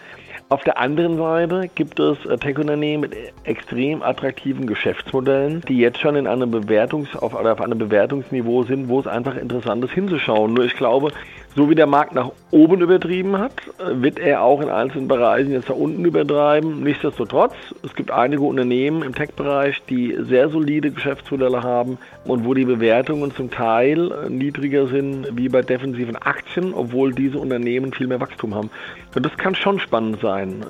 Auf 0.50 0.64
der 0.64 0.78
anderen 0.78 1.18
Seite 1.18 1.68
gibt 1.74 2.00
es 2.00 2.24
äh, 2.24 2.38
Tech-Unternehmen 2.38 3.02
mit 3.02 3.14
extrem 3.44 4.02
attraktiven 4.02 4.66
Geschäftsmodellen, 4.66 5.60
die 5.68 5.76
jetzt 5.76 6.00
schon 6.00 6.16
in 6.16 6.26
einem 6.26 6.50
Bewertungs 6.50 7.14
auf, 7.14 7.34
auf 7.34 7.60
einem 7.60 7.76
Bewertungsniveau 7.76 8.62
sind, 8.62 8.88
wo 8.88 8.98
es 8.98 9.06
einfach 9.06 9.36
interessant 9.36 9.84
ist 9.84 9.92
hinzuschauen. 9.92 10.54
Nur 10.54 10.64
ich 10.64 10.74
glaube, 10.74 11.12
so 11.54 11.68
wie 11.68 11.74
der 11.74 11.86
Markt 11.86 12.14
nach 12.14 12.30
oben 12.50 12.80
übertrieben 12.80 13.38
hat, 13.38 13.52
wird 13.78 14.18
er 14.18 14.42
auch 14.42 14.60
in 14.60 14.68
einzelnen 14.68 15.08
Bereichen 15.08 15.50
jetzt 15.50 15.68
nach 15.68 15.76
unten 15.76 16.04
übertreiben. 16.04 16.82
Nichtsdestotrotz, 16.82 17.54
es 17.82 17.94
gibt 17.94 18.10
einige 18.10 18.42
Unternehmen 18.42 19.02
im 19.02 19.14
Tech-Bereich, 19.14 19.82
die 19.88 20.16
sehr 20.20 20.50
solide 20.50 20.90
Geschäftsmodelle 20.90 21.62
haben 21.62 21.98
und 22.24 22.44
wo 22.44 22.54
die 22.54 22.64
Bewertungen 22.64 23.34
zum 23.34 23.50
Teil 23.50 24.28
niedriger 24.28 24.86
sind 24.86 25.28
wie 25.32 25.48
bei 25.48 25.62
defensiven 25.62 26.16
Aktien, 26.16 26.74
obwohl 26.74 27.12
diese 27.12 27.38
Unternehmen 27.38 27.92
viel 27.92 28.06
mehr 28.06 28.20
Wachstum 28.20 28.54
haben. 28.54 28.70
Und 29.14 29.26
das 29.26 29.36
kann 29.36 29.54
schon 29.54 29.80
spannend 29.80 30.20
sein. 30.20 30.64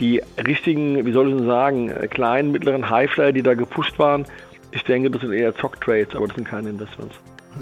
Die 0.00 0.20
richtigen, 0.44 1.06
wie 1.06 1.12
soll 1.12 1.28
ich 1.28 1.36
denn 1.36 1.46
sagen, 1.46 1.92
kleinen, 2.10 2.50
mittleren 2.50 2.90
Highflyer, 2.90 3.32
die 3.32 3.42
da 3.42 3.54
gepusht 3.54 3.98
waren, 3.98 4.24
ich 4.72 4.82
denke, 4.82 5.10
das 5.10 5.20
sind 5.20 5.32
eher 5.32 5.54
Zock-Trades, 5.54 6.16
aber 6.16 6.26
das 6.26 6.34
sind 6.34 6.48
keine 6.48 6.70
Investments. 6.70 7.14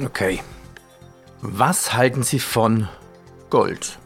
Okay. 0.03 0.41
Was 1.45 1.93
halten 1.93 2.23
Sie 2.23 2.39
von 2.39 2.87
Gold? 3.51 3.99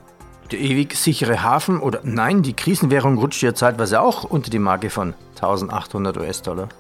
Der 0.50 0.58
ewig 0.58 0.94
sichere 0.94 1.42
Hafen 1.42 1.80
oder 1.80 2.00
nein, 2.02 2.40
die 2.40 2.54
Krisenwährung 2.54 3.18
rutscht 3.18 3.42
ja 3.42 3.52
zeitweise 3.52 4.00
auch 4.00 4.24
unter 4.24 4.50
die 4.50 4.58
Marke 4.58 4.88
von 4.88 5.12
1800 5.34 6.16
US-Dollar. 6.16 6.70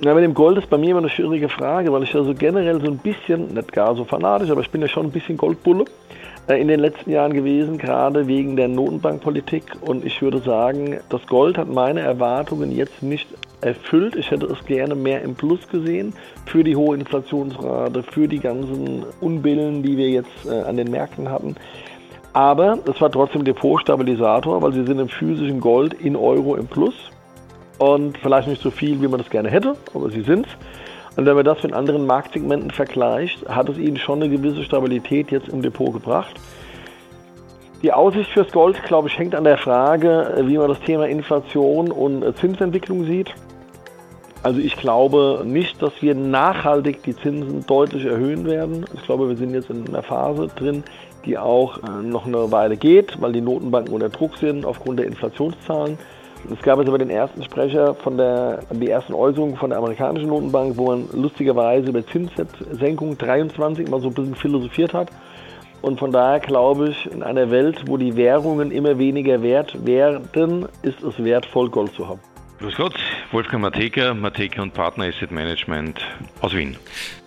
Na, 0.00 0.14
mit 0.14 0.24
dem 0.24 0.32
Gold 0.32 0.56
ist 0.56 0.70
bei 0.70 0.78
mir 0.78 0.92
immer 0.92 1.00
eine 1.00 1.10
schwierige 1.10 1.50
Frage, 1.50 1.92
weil 1.92 2.02
ich 2.02 2.14
ja 2.14 2.24
so 2.24 2.32
generell 2.32 2.80
so 2.80 2.86
ein 2.86 2.96
bisschen, 2.96 3.52
nicht 3.52 3.72
gar 3.72 3.94
so 3.94 4.06
fanatisch, 4.06 4.48
aber 4.48 4.62
ich 4.62 4.70
bin 4.70 4.80
ja 4.80 4.88
schon 4.88 5.04
ein 5.04 5.12
bisschen 5.12 5.36
Goldbulle 5.36 5.84
in 6.48 6.68
den 6.68 6.80
letzten 6.80 7.10
Jahren 7.10 7.32
gewesen, 7.32 7.78
gerade 7.78 8.26
wegen 8.26 8.56
der 8.56 8.68
Notenbankpolitik. 8.68 9.64
Und 9.80 10.04
ich 10.04 10.20
würde 10.22 10.38
sagen, 10.38 10.98
das 11.08 11.24
Gold 11.26 11.56
hat 11.56 11.68
meine 11.68 12.00
Erwartungen 12.00 12.72
jetzt 12.72 13.02
nicht 13.02 13.28
erfüllt. 13.60 14.16
Ich 14.16 14.30
hätte 14.30 14.46
es 14.46 14.64
gerne 14.66 14.94
mehr 14.94 15.22
im 15.22 15.34
Plus 15.34 15.68
gesehen 15.68 16.14
für 16.46 16.64
die 16.64 16.76
hohe 16.76 16.96
Inflationsrate, 16.96 18.02
für 18.02 18.26
die 18.26 18.40
ganzen 18.40 19.04
Unbillen, 19.20 19.82
die 19.82 19.96
wir 19.96 20.10
jetzt 20.10 20.46
äh, 20.46 20.62
an 20.62 20.76
den 20.76 20.90
Märkten 20.90 21.30
hatten. 21.30 21.56
Aber 22.32 22.78
es 22.86 23.00
war 23.00 23.10
trotzdem 23.10 23.44
Depotstabilisator, 23.44 24.62
weil 24.62 24.72
sie 24.72 24.84
sind 24.84 24.98
im 24.98 25.08
physischen 25.08 25.60
Gold 25.60 25.94
in 25.94 26.16
Euro 26.16 26.56
im 26.56 26.66
Plus. 26.66 26.94
Und 27.78 28.18
vielleicht 28.18 28.48
nicht 28.48 28.62
so 28.62 28.70
viel, 28.70 29.00
wie 29.00 29.08
man 29.08 29.18
das 29.18 29.30
gerne 29.30 29.50
hätte, 29.50 29.76
aber 29.94 30.10
sie 30.10 30.22
sind 30.22 30.46
es. 30.46 30.52
Und 31.16 31.26
wenn 31.26 31.34
man 31.34 31.44
das 31.44 31.62
mit 31.62 31.72
anderen 31.72 32.06
Marktsegmenten 32.06 32.70
vergleicht, 32.70 33.46
hat 33.48 33.68
es 33.68 33.78
ihnen 33.78 33.98
schon 33.98 34.22
eine 34.22 34.34
gewisse 34.34 34.64
Stabilität 34.64 35.30
jetzt 35.30 35.48
im 35.48 35.62
Depot 35.62 35.92
gebracht. 35.92 36.34
Die 37.82 37.92
Aussicht 37.92 38.30
fürs 38.30 38.50
Gold, 38.52 38.82
glaube 38.84 39.08
ich, 39.08 39.18
hängt 39.18 39.34
an 39.34 39.44
der 39.44 39.58
Frage, 39.58 40.34
wie 40.44 40.56
man 40.56 40.68
das 40.68 40.80
Thema 40.80 41.08
Inflation 41.08 41.90
und 41.90 42.36
Zinsentwicklung 42.38 43.04
sieht. 43.04 43.34
Also 44.42 44.60
ich 44.60 44.76
glaube 44.76 45.42
nicht, 45.44 45.80
dass 45.82 45.92
wir 46.00 46.14
nachhaltig 46.14 47.02
die 47.02 47.16
Zinsen 47.16 47.64
deutlich 47.66 48.04
erhöhen 48.04 48.44
werden. 48.44 48.84
Ich 48.94 49.02
glaube, 49.02 49.28
wir 49.28 49.36
sind 49.36 49.54
jetzt 49.54 49.70
in 49.70 49.86
einer 49.86 50.02
Phase 50.02 50.48
drin, 50.48 50.82
die 51.24 51.38
auch 51.38 51.78
äh, 51.78 52.02
noch 52.02 52.26
eine 52.26 52.50
Weile 52.50 52.76
geht, 52.76 53.20
weil 53.20 53.32
die 53.32 53.40
Notenbanken 53.40 53.94
unter 53.94 54.08
Druck 54.08 54.36
sind 54.36 54.64
aufgrund 54.64 54.98
der 54.98 55.06
Inflationszahlen. 55.06 55.96
Es 56.50 56.60
gab 56.62 56.78
jetzt 56.78 56.88
aber 56.88 56.98
den 56.98 57.10
ersten 57.10 57.42
Sprecher 57.44 57.94
von 57.94 58.16
der, 58.16 58.60
die 58.70 58.88
ersten 58.88 59.14
Äußerungen 59.14 59.56
von 59.56 59.70
der 59.70 59.78
amerikanischen 59.78 60.28
Notenbank, 60.28 60.76
wo 60.76 60.86
man 60.86 61.08
lustigerweise 61.12 61.88
über 61.88 62.04
Zinssenkung 62.06 63.16
23 63.16 63.88
mal 63.88 64.00
so 64.00 64.08
ein 64.08 64.14
bisschen 64.14 64.34
philosophiert 64.34 64.92
hat. 64.92 65.10
Und 65.82 65.98
von 65.98 66.12
daher 66.12 66.40
glaube 66.40 66.90
ich, 66.90 67.10
in 67.10 67.22
einer 67.22 67.50
Welt, 67.50 67.84
wo 67.86 67.96
die 67.96 68.16
Währungen 68.16 68.70
immer 68.70 68.98
weniger 68.98 69.42
wert 69.42 69.84
werden, 69.84 70.68
ist 70.82 71.02
es 71.02 71.22
wertvoll, 71.22 71.70
Gold 71.70 71.92
zu 71.94 72.08
haben. 72.08 72.20
Grüß 72.60 72.76
Gott, 72.76 72.94
Wolfgang 73.32 73.62
Mateka, 73.62 74.14
Mateka 74.14 74.62
und 74.62 74.72
Partner 74.72 75.06
Asset 75.06 75.32
Management 75.32 76.00
aus 76.40 76.54
Wien. 76.54 76.76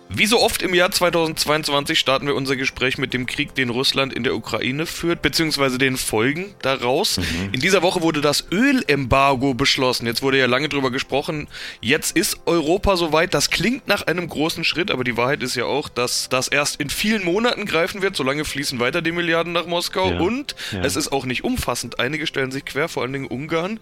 Wie 0.08 0.26
so 0.26 0.40
oft 0.40 0.62
im 0.62 0.72
Jahr 0.72 0.90
2022 0.92 1.98
starten 1.98 2.28
wir 2.28 2.36
unser 2.36 2.54
Gespräch 2.54 2.96
mit 2.96 3.12
dem 3.12 3.26
Krieg, 3.26 3.54
den 3.54 3.70
Russland 3.70 4.12
in 4.12 4.22
der 4.22 4.36
Ukraine 4.36 4.86
führt, 4.86 5.20
beziehungsweise 5.20 5.78
den 5.78 5.96
Folgen 5.96 6.54
daraus. 6.62 7.18
Mhm. 7.18 7.50
In 7.52 7.60
dieser 7.60 7.82
Woche 7.82 8.02
wurde 8.02 8.20
das 8.20 8.46
Ölembargo 8.52 9.54
beschlossen. 9.54 10.06
Jetzt 10.06 10.22
wurde 10.22 10.38
ja 10.38 10.46
lange 10.46 10.68
drüber 10.68 10.92
gesprochen. 10.92 11.48
Jetzt 11.80 12.16
ist 12.16 12.38
Europa 12.46 12.96
soweit. 12.96 13.34
Das 13.34 13.50
klingt 13.50 13.88
nach 13.88 14.06
einem 14.06 14.28
großen 14.28 14.62
Schritt, 14.62 14.92
aber 14.92 15.02
die 15.02 15.16
Wahrheit 15.16 15.42
ist 15.42 15.56
ja 15.56 15.64
auch, 15.64 15.88
dass 15.88 16.28
das 16.28 16.46
erst 16.48 16.80
in 16.80 16.88
vielen 16.88 17.24
Monaten 17.24 17.66
greifen 17.66 18.00
wird. 18.00 18.14
Solange 18.14 18.44
fließen 18.44 18.78
weiter 18.78 19.02
die 19.02 19.12
Milliarden 19.12 19.52
nach 19.52 19.66
Moskau. 19.66 20.12
Ja. 20.12 20.20
Und 20.20 20.54
ja. 20.70 20.82
es 20.82 20.94
ist 20.94 21.10
auch 21.10 21.26
nicht 21.26 21.42
umfassend. 21.42 21.98
Einige 21.98 22.28
stellen 22.28 22.52
sich 22.52 22.64
quer, 22.64 22.88
vor 22.88 23.02
allen 23.02 23.12
Dingen 23.12 23.26
Ungarn. 23.26 23.80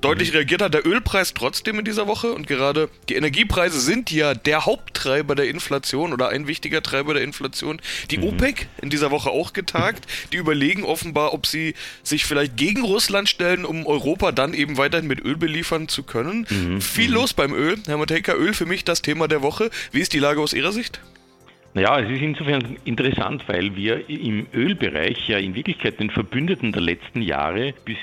Deutlich 0.00 0.30
mhm. 0.30 0.36
reagiert 0.36 0.62
hat 0.62 0.72
der 0.72 0.86
Ölpreis 0.86 1.34
trotzdem 1.34 1.80
in 1.80 1.84
dieser 1.84 2.06
Woche. 2.06 2.32
Und 2.32 2.46
gerade 2.46 2.88
die 3.08 3.16
Energiepreise 3.16 3.80
sind 3.80 4.12
ja 4.12 4.34
der 4.34 4.66
Haupttreiber 4.66 5.34
der 5.34 5.48
Inflation 5.48 5.63
Inflation 5.64 6.12
oder 6.12 6.28
ein 6.28 6.46
wichtiger 6.46 6.82
Treiber 6.82 7.14
der 7.14 7.22
Inflation. 7.22 7.80
Die 8.10 8.18
mhm. 8.18 8.24
OPEC 8.24 8.68
in 8.82 8.90
dieser 8.90 9.10
Woche 9.10 9.30
auch 9.30 9.52
getagt. 9.52 10.04
Die 10.32 10.36
überlegen 10.36 10.84
offenbar, 10.84 11.32
ob 11.32 11.46
sie 11.46 11.74
sich 12.02 12.26
vielleicht 12.26 12.56
gegen 12.56 12.82
Russland 12.82 13.28
stellen, 13.28 13.64
um 13.64 13.86
Europa 13.86 14.32
dann 14.32 14.52
eben 14.52 14.76
weiterhin 14.76 15.06
mit 15.06 15.24
Öl 15.24 15.36
beliefern 15.36 15.88
zu 15.88 16.02
können. 16.02 16.46
Mhm. 16.50 16.80
Viel 16.80 17.08
mhm. 17.08 17.14
los 17.14 17.32
beim 17.32 17.54
Öl. 17.54 17.78
Herr 17.86 17.96
Matejka, 17.96 18.34
Öl 18.34 18.52
für 18.52 18.66
mich 18.66 18.84
das 18.84 19.00
Thema 19.02 19.28
der 19.28 19.42
Woche. 19.42 19.70
Wie 19.92 20.00
ist 20.00 20.12
die 20.12 20.18
Lage 20.18 20.40
aus 20.40 20.52
Ihrer 20.52 20.72
Sicht? 20.72 21.00
Naja, 21.74 21.98
es 21.98 22.08
ist 22.08 22.22
insofern 22.22 22.76
interessant, 22.84 23.42
weil 23.48 23.74
wir 23.74 24.08
im 24.08 24.46
Ölbereich 24.54 25.28
ja 25.28 25.38
in 25.38 25.56
Wirklichkeit 25.56 25.98
den 25.98 26.08
Verbündeten 26.08 26.70
der 26.70 26.82
letzten 26.82 27.20
Jahre 27.20 27.74
bis 27.84 27.96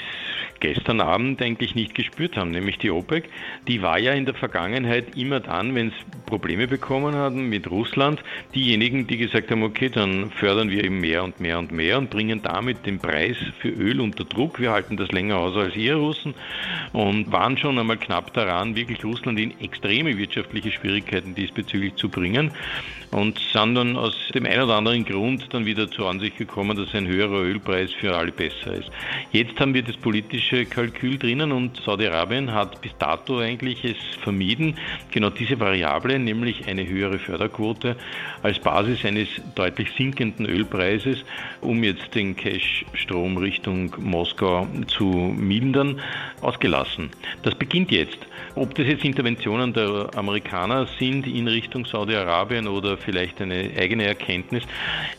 gestern 0.59 0.99
Abend 0.99 1.41
eigentlich 1.41 1.73
nicht 1.73 1.95
gespürt 1.95 2.35
haben, 2.35 2.51
nämlich 2.51 2.77
die 2.79 2.91
OPEC. 2.91 3.29
Die 3.69 3.81
war 3.81 3.97
ja 3.97 4.11
in 4.11 4.25
der 4.25 4.35
Vergangenheit 4.35 5.15
immer 5.15 5.39
dann, 5.39 5.73
wenn 5.73 5.87
es 5.87 5.93
Probleme 6.25 6.67
bekommen 6.67 7.15
hatten 7.15 7.47
mit 7.47 7.71
Russland, 7.71 8.21
diejenigen, 8.53 9.07
die 9.07 9.17
gesagt 9.17 9.49
haben, 9.49 9.63
okay, 9.63 9.89
dann 9.89 10.31
fördern 10.31 10.69
wir 10.69 10.83
eben 10.83 10.99
mehr 10.99 11.23
und 11.23 11.39
mehr 11.39 11.57
und 11.57 11.71
mehr 11.71 11.97
und 11.97 12.09
bringen 12.09 12.41
damit 12.43 12.85
den 12.85 12.99
Preis 12.99 13.37
für 13.59 13.69
Öl 13.69 14.01
unter 14.01 14.25
Druck. 14.25 14.59
Wir 14.59 14.71
halten 14.71 14.97
das 14.97 15.13
länger 15.13 15.37
aus 15.37 15.55
als 15.55 15.77
ihr 15.77 15.95
Russen 15.95 16.35
und 16.91 17.31
waren 17.31 17.57
schon 17.57 17.79
einmal 17.79 17.97
knapp 17.97 18.33
daran, 18.33 18.75
wirklich 18.75 19.03
Russland 19.05 19.39
in 19.39 19.59
extreme 19.61 20.17
wirtschaftliche 20.17 20.71
Schwierigkeiten 20.71 21.35
diesbezüglich 21.35 21.95
zu 21.95 22.09
bringen 22.09 22.51
und 23.11 23.39
sind 23.51 23.75
dann 23.75 23.97
aus 23.97 24.15
dem 24.33 24.45
einen 24.45 24.63
oder 24.63 24.75
anderen 24.75 25.03
Grund 25.03 25.45
dann 25.53 25.65
wieder 25.65 25.89
zur 25.91 26.09
Ansicht 26.09 26.37
gekommen, 26.37 26.77
dass 26.77 26.95
ein 26.95 27.07
höherer 27.07 27.41
Ölpreis 27.41 27.91
für 27.93 28.15
alle 28.15 28.31
besser 28.31 28.73
ist. 28.73 28.89
Jetzt 29.31 29.59
haben 29.59 29.73
wir 29.73 29.83
das 29.83 29.97
politische 29.97 30.65
Kalkül 30.65 31.17
drinnen 31.17 31.51
und 31.51 31.77
Saudi-Arabien 31.81 32.53
hat 32.53 32.81
bis 32.81 32.91
dato 32.97 33.39
eigentlich 33.39 33.83
es 33.83 33.97
vermieden, 34.21 34.77
genau 35.11 35.29
diese 35.29 35.59
Variable, 35.59 36.17
nämlich 36.19 36.67
eine 36.67 36.87
höhere 36.87 37.19
Förderquote, 37.19 37.97
als 38.43 38.59
Basis 38.59 39.03
eines 39.03 39.27
deutlich 39.55 39.89
sinkenden 39.97 40.45
Ölpreises, 40.45 41.23
um 41.59 41.83
jetzt 41.83 42.15
den 42.15 42.35
Cash-Strom 42.35 43.37
Richtung 43.37 43.93
Moskau 43.99 44.67
zu 44.87 45.05
mildern, 45.05 45.99
ausgelassen. 46.41 47.09
Das 47.43 47.55
beginnt 47.55 47.91
jetzt. 47.91 48.19
Ob 48.55 48.75
das 48.75 48.87
jetzt 48.87 49.05
Interventionen 49.05 49.73
der 49.73 50.09
Amerikaner 50.15 50.87
sind 50.99 51.25
in 51.25 51.47
Richtung 51.47 51.85
Saudi-Arabien 51.85 52.67
oder 52.67 52.97
vielleicht 53.01 53.41
eine 53.41 53.71
eigene 53.77 54.05
Erkenntnis, 54.05 54.63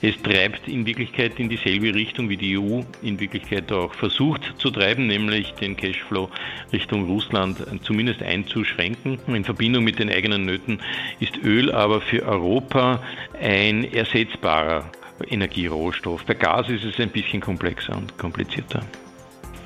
es 0.01 0.21
treibt 0.23 0.69
in 0.69 0.87
Wirklichkeit 0.87 1.39
in 1.39 1.49
dieselbe 1.49 1.95
Richtung, 1.95 2.29
wie 2.29 2.37
die 2.37 2.59
EU 2.59 2.81
in 3.03 3.21
Wirklichkeit 3.21 3.71
auch 3.73 3.95
versucht 3.95 4.55
zu 4.59 4.71
treiben, 4.71 5.07
nämlich 5.07 5.53
den 5.55 5.77
Cashflow 5.77 6.31
Richtung 6.73 7.07
Russland 7.07 7.65
zumindest 7.83 8.23
einzuschränken. 8.23 9.19
In 9.27 9.45
Verbindung 9.45 9.85
mit 9.85 9.99
den 9.99 10.11
eigenen 10.11 10.45
Nöten 10.45 10.81
ist 11.21 11.37
Öl 11.45 11.73
aber 11.73 12.01
für 12.01 12.23
Europa 12.23 13.03
ein 13.41 13.93
ersetzbarer 13.93 14.91
Energierohstoff. 15.29 16.25
Bei 16.25 16.35
Gas 16.35 16.69
ist 16.69 16.85
es 16.85 16.99
ein 16.99 17.11
bisschen 17.11 17.41
komplexer 17.41 17.97
und 17.97 18.17
komplizierter. 18.19 18.81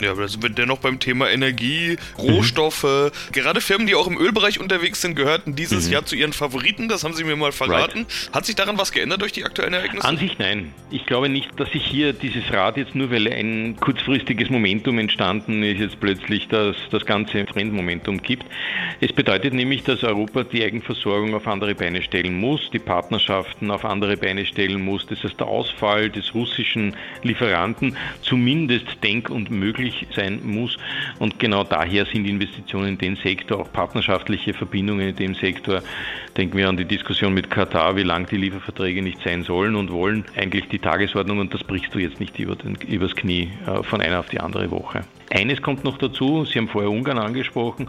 Ja, 0.02 0.10
aber 0.10 0.22
da 0.22 0.28
sind 0.28 0.42
wir 0.42 0.50
dennoch 0.50 0.78
beim 0.78 1.00
Thema 1.00 1.30
Energie, 1.30 1.96
Rohstoffe. 2.18 2.84
Mhm. 2.84 3.32
Gerade 3.32 3.60
Firmen, 3.60 3.86
die 3.86 3.94
auch 3.94 4.06
im 4.06 4.18
Ölbereich 4.18 4.60
unterwegs 4.60 5.00
sind, 5.00 5.16
gehörten 5.16 5.56
dieses 5.56 5.86
mhm. 5.86 5.92
Jahr 5.92 6.06
zu 6.06 6.16
ihren 6.16 6.32
Favoriten. 6.32 6.88
Das 6.88 7.02
haben 7.04 7.14
Sie 7.14 7.24
mir 7.24 7.36
mal 7.36 7.52
verraten. 7.52 8.00
Right. 8.00 8.30
Hat 8.32 8.46
sich 8.46 8.54
daran 8.54 8.78
was 8.78 8.92
geändert 8.92 9.22
durch 9.22 9.32
die 9.32 9.44
aktuellen 9.44 9.72
Ereignisse? 9.72 10.06
An 10.06 10.18
sich 10.18 10.38
nein. 10.38 10.72
Ich 10.90 11.06
glaube 11.06 11.28
nicht, 11.28 11.48
dass 11.58 11.70
sich 11.70 11.84
hier 11.84 12.12
dieses 12.12 12.52
Rad 12.52 12.76
jetzt 12.76 12.94
nur, 12.94 13.10
weil 13.10 13.26
ein 13.32 13.76
kurzfristiges 13.76 14.50
Momentum 14.50 14.98
entstanden 14.98 15.62
ist, 15.62 15.80
jetzt 15.80 16.00
plötzlich 16.00 16.48
das, 16.48 16.76
das 16.90 17.06
ganze 17.06 17.46
Trendmomentum 17.46 18.20
gibt. 18.20 18.44
Es 19.00 19.12
bedeutet 19.12 19.54
nämlich, 19.54 19.82
dass 19.82 20.02
Europa 20.02 20.44
die 20.44 20.62
Eigenversorgung 20.62 21.34
auf 21.34 21.46
andere 21.46 21.74
Beine 21.74 22.02
stellen 22.02 22.38
muss, 22.38 22.70
die 22.70 22.78
Partnerschaften 22.78 23.70
auf 23.70 23.84
andere 23.84 24.16
Beine 24.16 24.44
stellen 24.44 24.84
muss. 24.84 25.06
Das 25.06 25.22
heißt, 25.22 25.40
der 25.40 25.46
Ausfall 25.46 26.10
des 26.10 26.34
russischen 26.34 26.94
Lieferanten 27.22 27.96
zumindest 28.22 28.86
denk- 29.02 29.30
und 29.30 29.50
möglich 29.50 29.85
möglich 29.86 30.06
sein 30.14 30.40
muss. 30.44 30.76
Und 31.18 31.38
genau 31.38 31.64
daher 31.64 32.04
sind 32.06 32.26
Investitionen 32.26 32.88
in 32.88 32.98
den 32.98 33.16
Sektor, 33.16 33.60
auch 33.60 33.72
partnerschaftliche 33.72 34.54
Verbindungen 34.54 35.08
in 35.08 35.16
dem 35.16 35.34
Sektor, 35.34 35.82
denken 36.36 36.56
wir 36.56 36.68
an 36.68 36.76
die 36.76 36.84
Diskussion 36.84 37.34
mit 37.34 37.50
Katar, 37.50 37.96
wie 37.96 38.02
lang 38.02 38.26
die 38.26 38.36
Lieferverträge 38.36 39.02
nicht 39.02 39.20
sein 39.22 39.42
sollen 39.42 39.74
und 39.76 39.90
wollen, 39.90 40.24
eigentlich 40.36 40.68
die 40.68 40.78
Tagesordnung 40.78 41.38
und 41.38 41.54
das 41.54 41.64
brichst 41.64 41.94
du 41.94 41.98
jetzt 41.98 42.20
nicht 42.20 42.38
über 42.38 42.56
den, 42.56 42.76
übers 42.86 43.14
Knie 43.14 43.50
äh, 43.66 43.82
von 43.82 44.00
einer 44.00 44.20
auf 44.20 44.28
die 44.28 44.40
andere 44.40 44.70
Woche. 44.70 45.04
Eines 45.30 45.60
kommt 45.60 45.82
noch 45.82 45.98
dazu, 45.98 46.44
Sie 46.44 46.58
haben 46.58 46.68
vorher 46.68 46.90
Ungarn 46.90 47.18
angesprochen. 47.18 47.88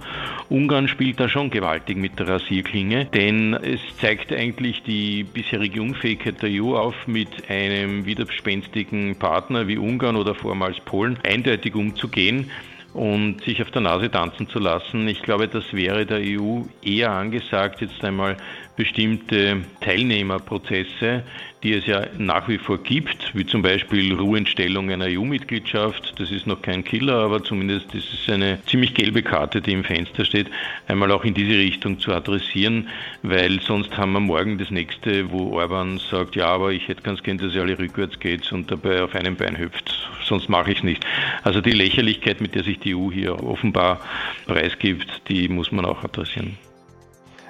Ungarn 0.50 0.88
spielt 0.88 1.20
da 1.20 1.30
schon 1.30 1.52
gewaltig 1.52 1.98
mit 1.98 2.18
der 2.18 2.28
Rasierklinge, 2.28 3.06
denn 3.06 3.54
es 3.54 3.80
zeigt 4.02 4.34
eigentlich 4.34 4.82
die 4.84 5.24
bisherige 5.24 5.82
Unfähigkeit 5.82 6.42
der 6.42 6.50
EU 6.50 6.76
auf, 6.76 6.96
mit 7.08 7.50
einem 7.50 8.06
widerspenstigen 8.06 9.18
Partner 9.18 9.68
wie 9.68 9.78
Ungarn 9.78 10.16
oder 10.16 10.34
vormals 10.34 10.80
Polen 10.80 11.20
eindeutig 11.24 11.76
umzugehen 11.76 12.50
und 12.94 13.44
sich 13.44 13.62
auf 13.62 13.70
der 13.70 13.82
Nase 13.82 14.10
tanzen 14.10 14.50
zu 14.50 14.58
lassen. 14.58 15.08
Ich 15.08 15.22
glaube, 15.22 15.48
das 15.48 15.72
wäre 15.74 16.08
der 16.08 16.20
EU 16.20 16.62
eher 16.84 17.12
angesagt, 17.12 17.82
jetzt 17.82 18.04
einmal 18.04 18.38
bestimmte 18.78 19.64
Teilnehmerprozesse, 19.82 21.24
die 21.64 21.74
es 21.74 21.88
ja 21.88 22.06
nach 22.18 22.48
wie 22.48 22.60
vor 22.60 22.78
gibt, 22.78 23.36
wie 23.36 23.46
zum 23.46 23.64
Beispiel 23.64 24.14
Ruheentstellung 24.14 24.92
einer 24.92 25.08
EU-Mitgliedschaft. 25.08 26.14
Das 26.20 26.32
ist 26.32 26.46
noch 26.46 26.62
kein 26.62 26.84
Killer, 26.84 27.16
aber 27.16 27.44
zumindest 27.44 27.94
ist 27.96 28.14
es 28.14 28.30
eine 28.32 28.60
ziemlich 28.68 28.94
gelbe 28.94 29.24
Karte, 29.24 29.62
die 29.62 29.74
im 29.74 29.84
Fenster 29.84 30.24
steht, 30.24 30.48
einmal 30.88 31.12
auch 31.12 31.26
in 31.26 31.34
diese 31.34 31.58
Richtung 31.58 32.00
zu 32.00 32.14
adressieren, 32.14 32.88
weil 33.24 33.60
sonst 33.60 33.98
haben 33.98 34.14
wir 34.14 34.20
morgen 34.20 34.60
das 34.60 34.70
nächste, 34.70 35.32
wo 35.32 35.58
Orban 35.58 35.98
sagt, 35.98 36.36
ja, 36.36 36.46
aber 36.46 36.72
ich 36.72 36.88
hätte 36.88 37.02
ganz 37.02 37.24
gern, 37.24 37.40
dass 37.40 37.56
ihr 37.56 37.62
alle 37.64 37.78
rückwärts 37.78 38.20
geht 38.20 38.50
und 38.54 38.70
dabei 38.70 39.02
auf 39.02 39.16
einem 39.16 39.36
Bein 39.36 39.58
hüpft. 39.58 39.92
Sonst 40.24 40.50
mache 40.50 40.72
ich 40.72 40.78
es 40.78 40.84
nicht. 40.84 41.06
Also 41.44 41.62
die 41.62 41.72
Lächerlichkeit, 41.72 42.42
mit 42.42 42.54
der 42.54 42.64
sich 42.64 42.80
die 42.80 42.96
EU 42.96 43.12
hier 43.12 43.44
offenbar 43.44 44.02
preisgibt, 44.46 45.24
die 45.28 45.48
muss 45.48 45.72
man 45.72 45.86
auch 45.86 46.04
adressieren. 46.04 46.58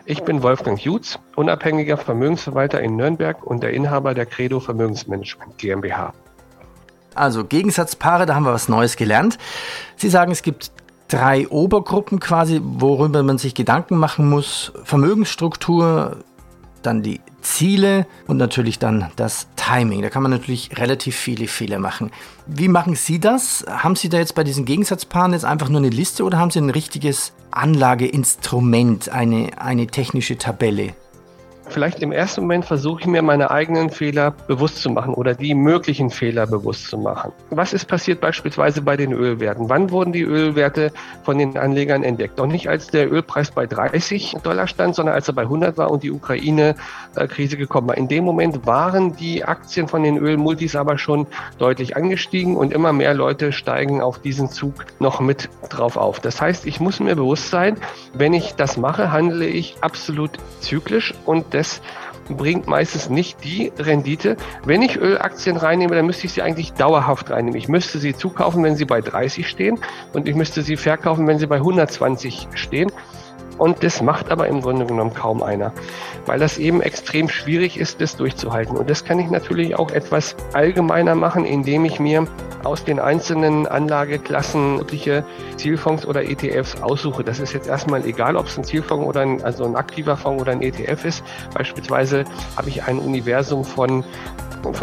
Ich 0.09 0.23
bin 0.23 0.41
Wolfgang 0.41 0.79
Jutz, 0.79 1.19
unabhängiger 1.35 1.97
Vermögensverwalter 1.97 2.79
in 2.81 2.95
Nürnberg 2.95 3.43
und 3.43 3.61
der 3.61 3.73
Inhaber 3.73 4.13
der 4.13 4.25
Credo 4.25 4.61
Vermögensmanagement 4.61 5.57
GmbH. 5.57 6.13
Also 7.13 7.43
Gegensatzpaare, 7.43 8.25
da 8.25 8.33
haben 8.33 8.43
wir 8.43 8.53
was 8.53 8.69
Neues 8.69 8.95
gelernt. 8.95 9.37
Sie 9.97 10.07
sagen, 10.07 10.31
es 10.31 10.43
gibt 10.43 10.71
drei 11.09 11.49
Obergruppen 11.49 12.21
quasi, 12.21 12.61
worüber 12.63 13.21
man 13.21 13.37
sich 13.37 13.53
Gedanken 13.53 13.97
machen 13.97 14.29
muss. 14.29 14.71
Vermögensstruktur, 14.85 16.23
dann 16.83 17.03
die 17.03 17.19
Ziele 17.41 18.07
und 18.27 18.37
natürlich 18.37 18.79
dann 18.79 19.11
das 19.17 19.49
Timing. 19.57 20.03
Da 20.03 20.09
kann 20.09 20.23
man 20.23 20.31
natürlich 20.31 20.77
relativ 20.77 21.17
viele 21.17 21.47
Fehler 21.47 21.79
machen. 21.79 22.11
Wie 22.45 22.69
machen 22.69 22.95
Sie 22.95 23.19
das? 23.19 23.65
Haben 23.69 23.97
Sie 23.97 24.07
da 24.07 24.19
jetzt 24.19 24.35
bei 24.35 24.45
diesen 24.45 24.63
Gegensatzpaaren 24.63 25.33
jetzt 25.33 25.43
einfach 25.43 25.67
nur 25.67 25.81
eine 25.81 25.89
Liste 25.89 26.23
oder 26.23 26.37
haben 26.37 26.51
Sie 26.51 26.59
ein 26.59 26.69
richtiges 26.69 27.33
Anlageinstrument, 27.57 29.09
eine, 29.09 29.59
eine 29.59 29.87
technische 29.87 30.37
Tabelle? 30.37 30.93
Vielleicht 31.69 32.01
im 32.01 32.12
ersten 32.12 32.41
Moment 32.41 32.65
versuche 32.65 33.01
ich 33.01 33.07
mir 33.07 33.21
meine 33.21 33.51
eigenen 33.51 33.89
Fehler 33.89 34.31
bewusst 34.31 34.81
zu 34.81 34.89
machen 34.89 35.13
oder 35.13 35.33
die 35.33 35.53
möglichen 35.53 36.09
Fehler 36.09 36.47
bewusst 36.47 36.88
zu 36.88 36.97
machen. 36.97 37.31
Was 37.50 37.74
ist 37.74 37.86
passiert 37.86 38.21
beispielsweise 38.21 38.81
bei 38.81 38.95
den 38.95 39.12
Ölwerten? 39.12 39.69
Wann 39.69 39.91
wurden 39.91 40.13
die 40.13 40.24
Ölwerte 40.24 40.91
von 41.24 41.38
den 41.38 41.57
Anlegern 41.57 42.03
entdeckt? 42.03 42.39
Doch 42.39 42.47
nicht 42.47 42.69
als 42.69 42.88
der 42.88 43.12
Ölpreis 43.12 43.51
bei 43.51 43.65
30 43.65 44.38
Dollar 44.43 44.67
stand, 44.67 44.95
sondern 44.95 45.15
als 45.15 45.27
er 45.27 45.33
bei 45.33 45.43
100 45.43 45.77
war 45.77 45.91
und 45.91 46.03
die 46.03 46.12
Ukraine-Krise 46.12 47.57
gekommen 47.57 47.89
war. 47.89 47.97
In 47.97 48.07
dem 48.07 48.24
Moment 48.24 48.65
waren 48.65 49.15
die 49.15 49.43
Aktien 49.43 49.88
von 49.88 50.03
den 50.03 50.17
Ölmultis 50.17 50.75
aber 50.75 50.97
schon 50.97 51.27
deutlich 51.57 51.97
angestiegen 51.97 52.55
und 52.55 52.71
immer 52.71 52.93
mehr 52.93 53.13
Leute 53.13 53.51
steigen 53.51 54.01
auf 54.01 54.19
diesen 54.19 54.50
Zug 54.50 54.86
noch 54.99 55.19
mit 55.19 55.49
drauf 55.69 55.97
auf. 55.97 56.19
Das 56.21 56.41
heißt, 56.41 56.65
ich 56.65 56.80
muss 56.80 56.99
mir 56.99 57.15
bewusst 57.15 57.49
sein, 57.49 57.77
wenn 58.13 58.34
ich 58.34 58.56
das 58.56 58.77
mache, 58.77 59.12
handle 59.12 59.45
ich 59.45 59.75
absolut 59.82 60.32
zyklisch 60.62 61.13
und 61.25 61.57
das 61.58 61.82
bringt 62.30 62.67
meistens 62.67 63.10
nicht 63.10 63.43
die 63.43 63.72
Rendite. 63.78 64.38
Wenn 64.65 64.82
ich 64.82 64.98
Ölaktien 64.98 65.58
reinnehme, 65.58 65.96
dann 65.96 66.06
müsste 66.06 66.28
ich 66.28 66.34
sie 66.34 66.41
eigentlich 66.41 66.74
dauerhaft 66.74 67.32
reinnehmen. 67.32 67.58
Ich 67.58 67.67
müsste 67.67 68.00
sie 68.00 68.13
zukaufen, 68.13 68.63
wenn 68.63 68.76
sie 68.76 68.86
bei 68.86 69.02
30 69.02 69.48
stehen 69.48 69.80
und 70.13 70.28
ich 70.28 70.36
müsste 70.36 70.62
sie 70.62 70.78
verkaufen, 70.78 71.26
wenn 71.28 71.39
sie 71.39 71.48
bei 71.48 71.58
120 71.58 72.50
stehen. 72.54 72.91
Und 73.58 73.84
das 73.84 74.02
macht 74.02 74.32
aber 74.32 74.48
im 74.48 74.62
Grunde 74.62 74.86
genommen 74.86 75.13
kaum 75.13 75.41
einer, 75.43 75.74
weil 76.26 76.39
das 76.39 76.58
eben 76.58 76.82
extrem 76.82 77.30
schwierig 77.30 77.78
ist, 77.78 78.02
das 78.02 78.15
durchzuhalten. 78.15 78.78
Und 78.78 78.89
das 78.89 79.04
kann 79.04 79.20
ich 79.20 79.30
natürlich 79.30 79.76
auch 79.76 79.91
etwas 79.91 80.36
allgemeiner 80.54 81.15
machen, 81.15 81.46
indem 81.46 81.86
ich 81.86 82.00
mir 82.00 82.28
aus 82.63 82.84
den 82.84 83.00
einzelnen 83.00 83.67
Anlageklassen 83.67 84.78
wirkliche 84.78 85.24
Zielfonds 85.56 86.06
oder 86.06 86.24
ETFs 86.24 86.82
aussuche. 86.82 87.24
Das 87.24 87.39
ist 87.39 87.54
jetzt 87.54 87.67
erstmal 87.67 88.06
egal, 88.06 88.36
ob 88.36 88.48
es 88.48 88.58
ein 88.58 88.63
Zielfonds 88.63 89.06
oder 89.06 89.22
ein, 89.22 89.43
also 89.43 89.65
ein 89.65 89.76
aktiver 89.76 90.17
Fonds 90.17 90.41
oder 90.41 90.52
ein 90.52 90.62
ETF 90.62 91.06
ist. 91.06 91.24
Beispielsweise 91.54 92.26
habe 92.56 92.70
ich 92.70 92.84
ein 92.84 93.00
Universum 93.00 93.63
von 93.63 94.04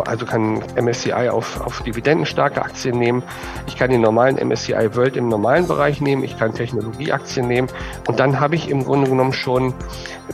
also 0.06 0.26
kann 0.26 0.62
MSCI 0.76 1.28
auf, 1.30 1.60
auf 1.60 1.82
dividendenstarke 1.82 2.62
Aktien 2.62 2.98
nehmen. 2.98 3.22
Ich 3.66 3.76
kann 3.76 3.90
den 3.90 4.00
normalen 4.00 4.36
MSCI 4.36 4.94
World 4.94 5.16
im 5.16 5.28
normalen 5.28 5.66
Bereich 5.66 6.00
nehmen. 6.00 6.24
Ich 6.24 6.38
kann 6.38 6.54
Technologieaktien 6.54 7.46
nehmen. 7.48 7.68
Und 8.06 8.20
dann 8.20 8.40
habe 8.40 8.56
ich 8.56 8.70
im 8.70 8.84
Grunde 8.84 9.08
genommen 9.08 9.32
schon 9.32 9.74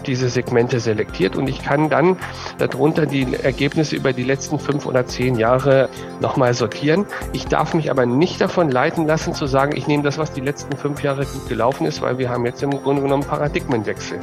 diese 0.06 0.28
Segmente 0.28 0.80
selektiert 0.80 1.36
und 1.36 1.48
ich 1.48 1.62
kann 1.62 1.90
dann 1.90 2.16
darunter 2.58 3.06
die 3.06 3.34
Ergebnisse 3.34 3.96
über 3.96 4.12
die 4.12 4.22
letzten 4.22 4.58
fünf 4.58 4.86
oder 4.86 5.06
zehn 5.06 5.36
Jahre 5.36 5.88
nochmal 6.20 6.54
sortieren. 6.54 7.06
Ich 7.32 7.46
darf 7.46 7.74
mich 7.74 7.90
aber 7.90 8.06
nicht 8.06 8.40
davon 8.40 8.70
leiten 8.70 9.06
lassen 9.06 9.34
zu 9.34 9.46
sagen, 9.46 9.76
ich 9.76 9.86
nehme 9.86 10.02
das, 10.02 10.18
was 10.18 10.32
die 10.32 10.40
letzten 10.40 10.76
fünf 10.76 11.02
Jahre 11.02 11.26
gut 11.26 11.48
gelaufen 11.48 11.86
ist, 11.86 12.02
weil 12.02 12.18
wir 12.18 12.30
haben 12.30 12.46
jetzt 12.46 12.62
im 12.62 12.70
Grunde 12.70 13.02
genommen 13.02 13.24
Paradigmenwechsel. 13.24 14.20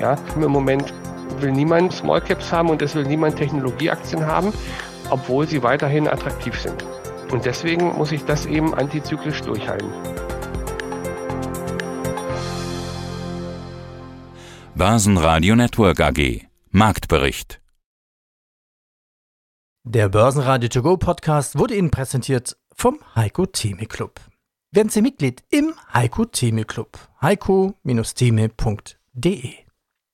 Ja, 0.00 0.16
im 0.36 0.50
Moment 0.50 0.92
will 1.42 1.52
niemand 1.52 1.92
Small 1.92 2.20
Caps 2.20 2.52
haben 2.52 2.70
und 2.70 2.82
es 2.82 2.94
will 2.94 3.04
niemand 3.04 3.36
Technologieaktien 3.36 4.26
haben, 4.26 4.52
obwohl 5.10 5.46
sie 5.46 5.62
weiterhin 5.62 6.08
attraktiv 6.08 6.58
sind. 6.60 6.84
Und 7.30 7.44
deswegen 7.44 7.96
muss 7.96 8.12
ich 8.12 8.24
das 8.24 8.46
eben 8.46 8.74
antizyklisch 8.74 9.42
durchhalten. 9.42 9.92
Börsenradio 14.74 15.56
Network 15.56 16.00
AG 16.00 16.46
Marktbericht 16.70 17.60
Der 19.82 20.08
Börsenradio 20.08 20.68
To 20.68 20.82
Go 20.82 20.96
Podcast 20.96 21.58
wurde 21.58 21.74
Ihnen 21.74 21.90
präsentiert 21.90 22.56
vom 22.72 23.00
Heiko 23.16 23.46
Theme 23.46 23.86
Club. 23.86 24.20
Werden 24.70 24.90
Sie 24.90 25.02
Mitglied 25.02 25.42
im 25.50 25.74
Heiko 25.92 26.26
Theme 26.26 26.64
Club. 26.64 26.96
heiko-theme.de 27.20 29.67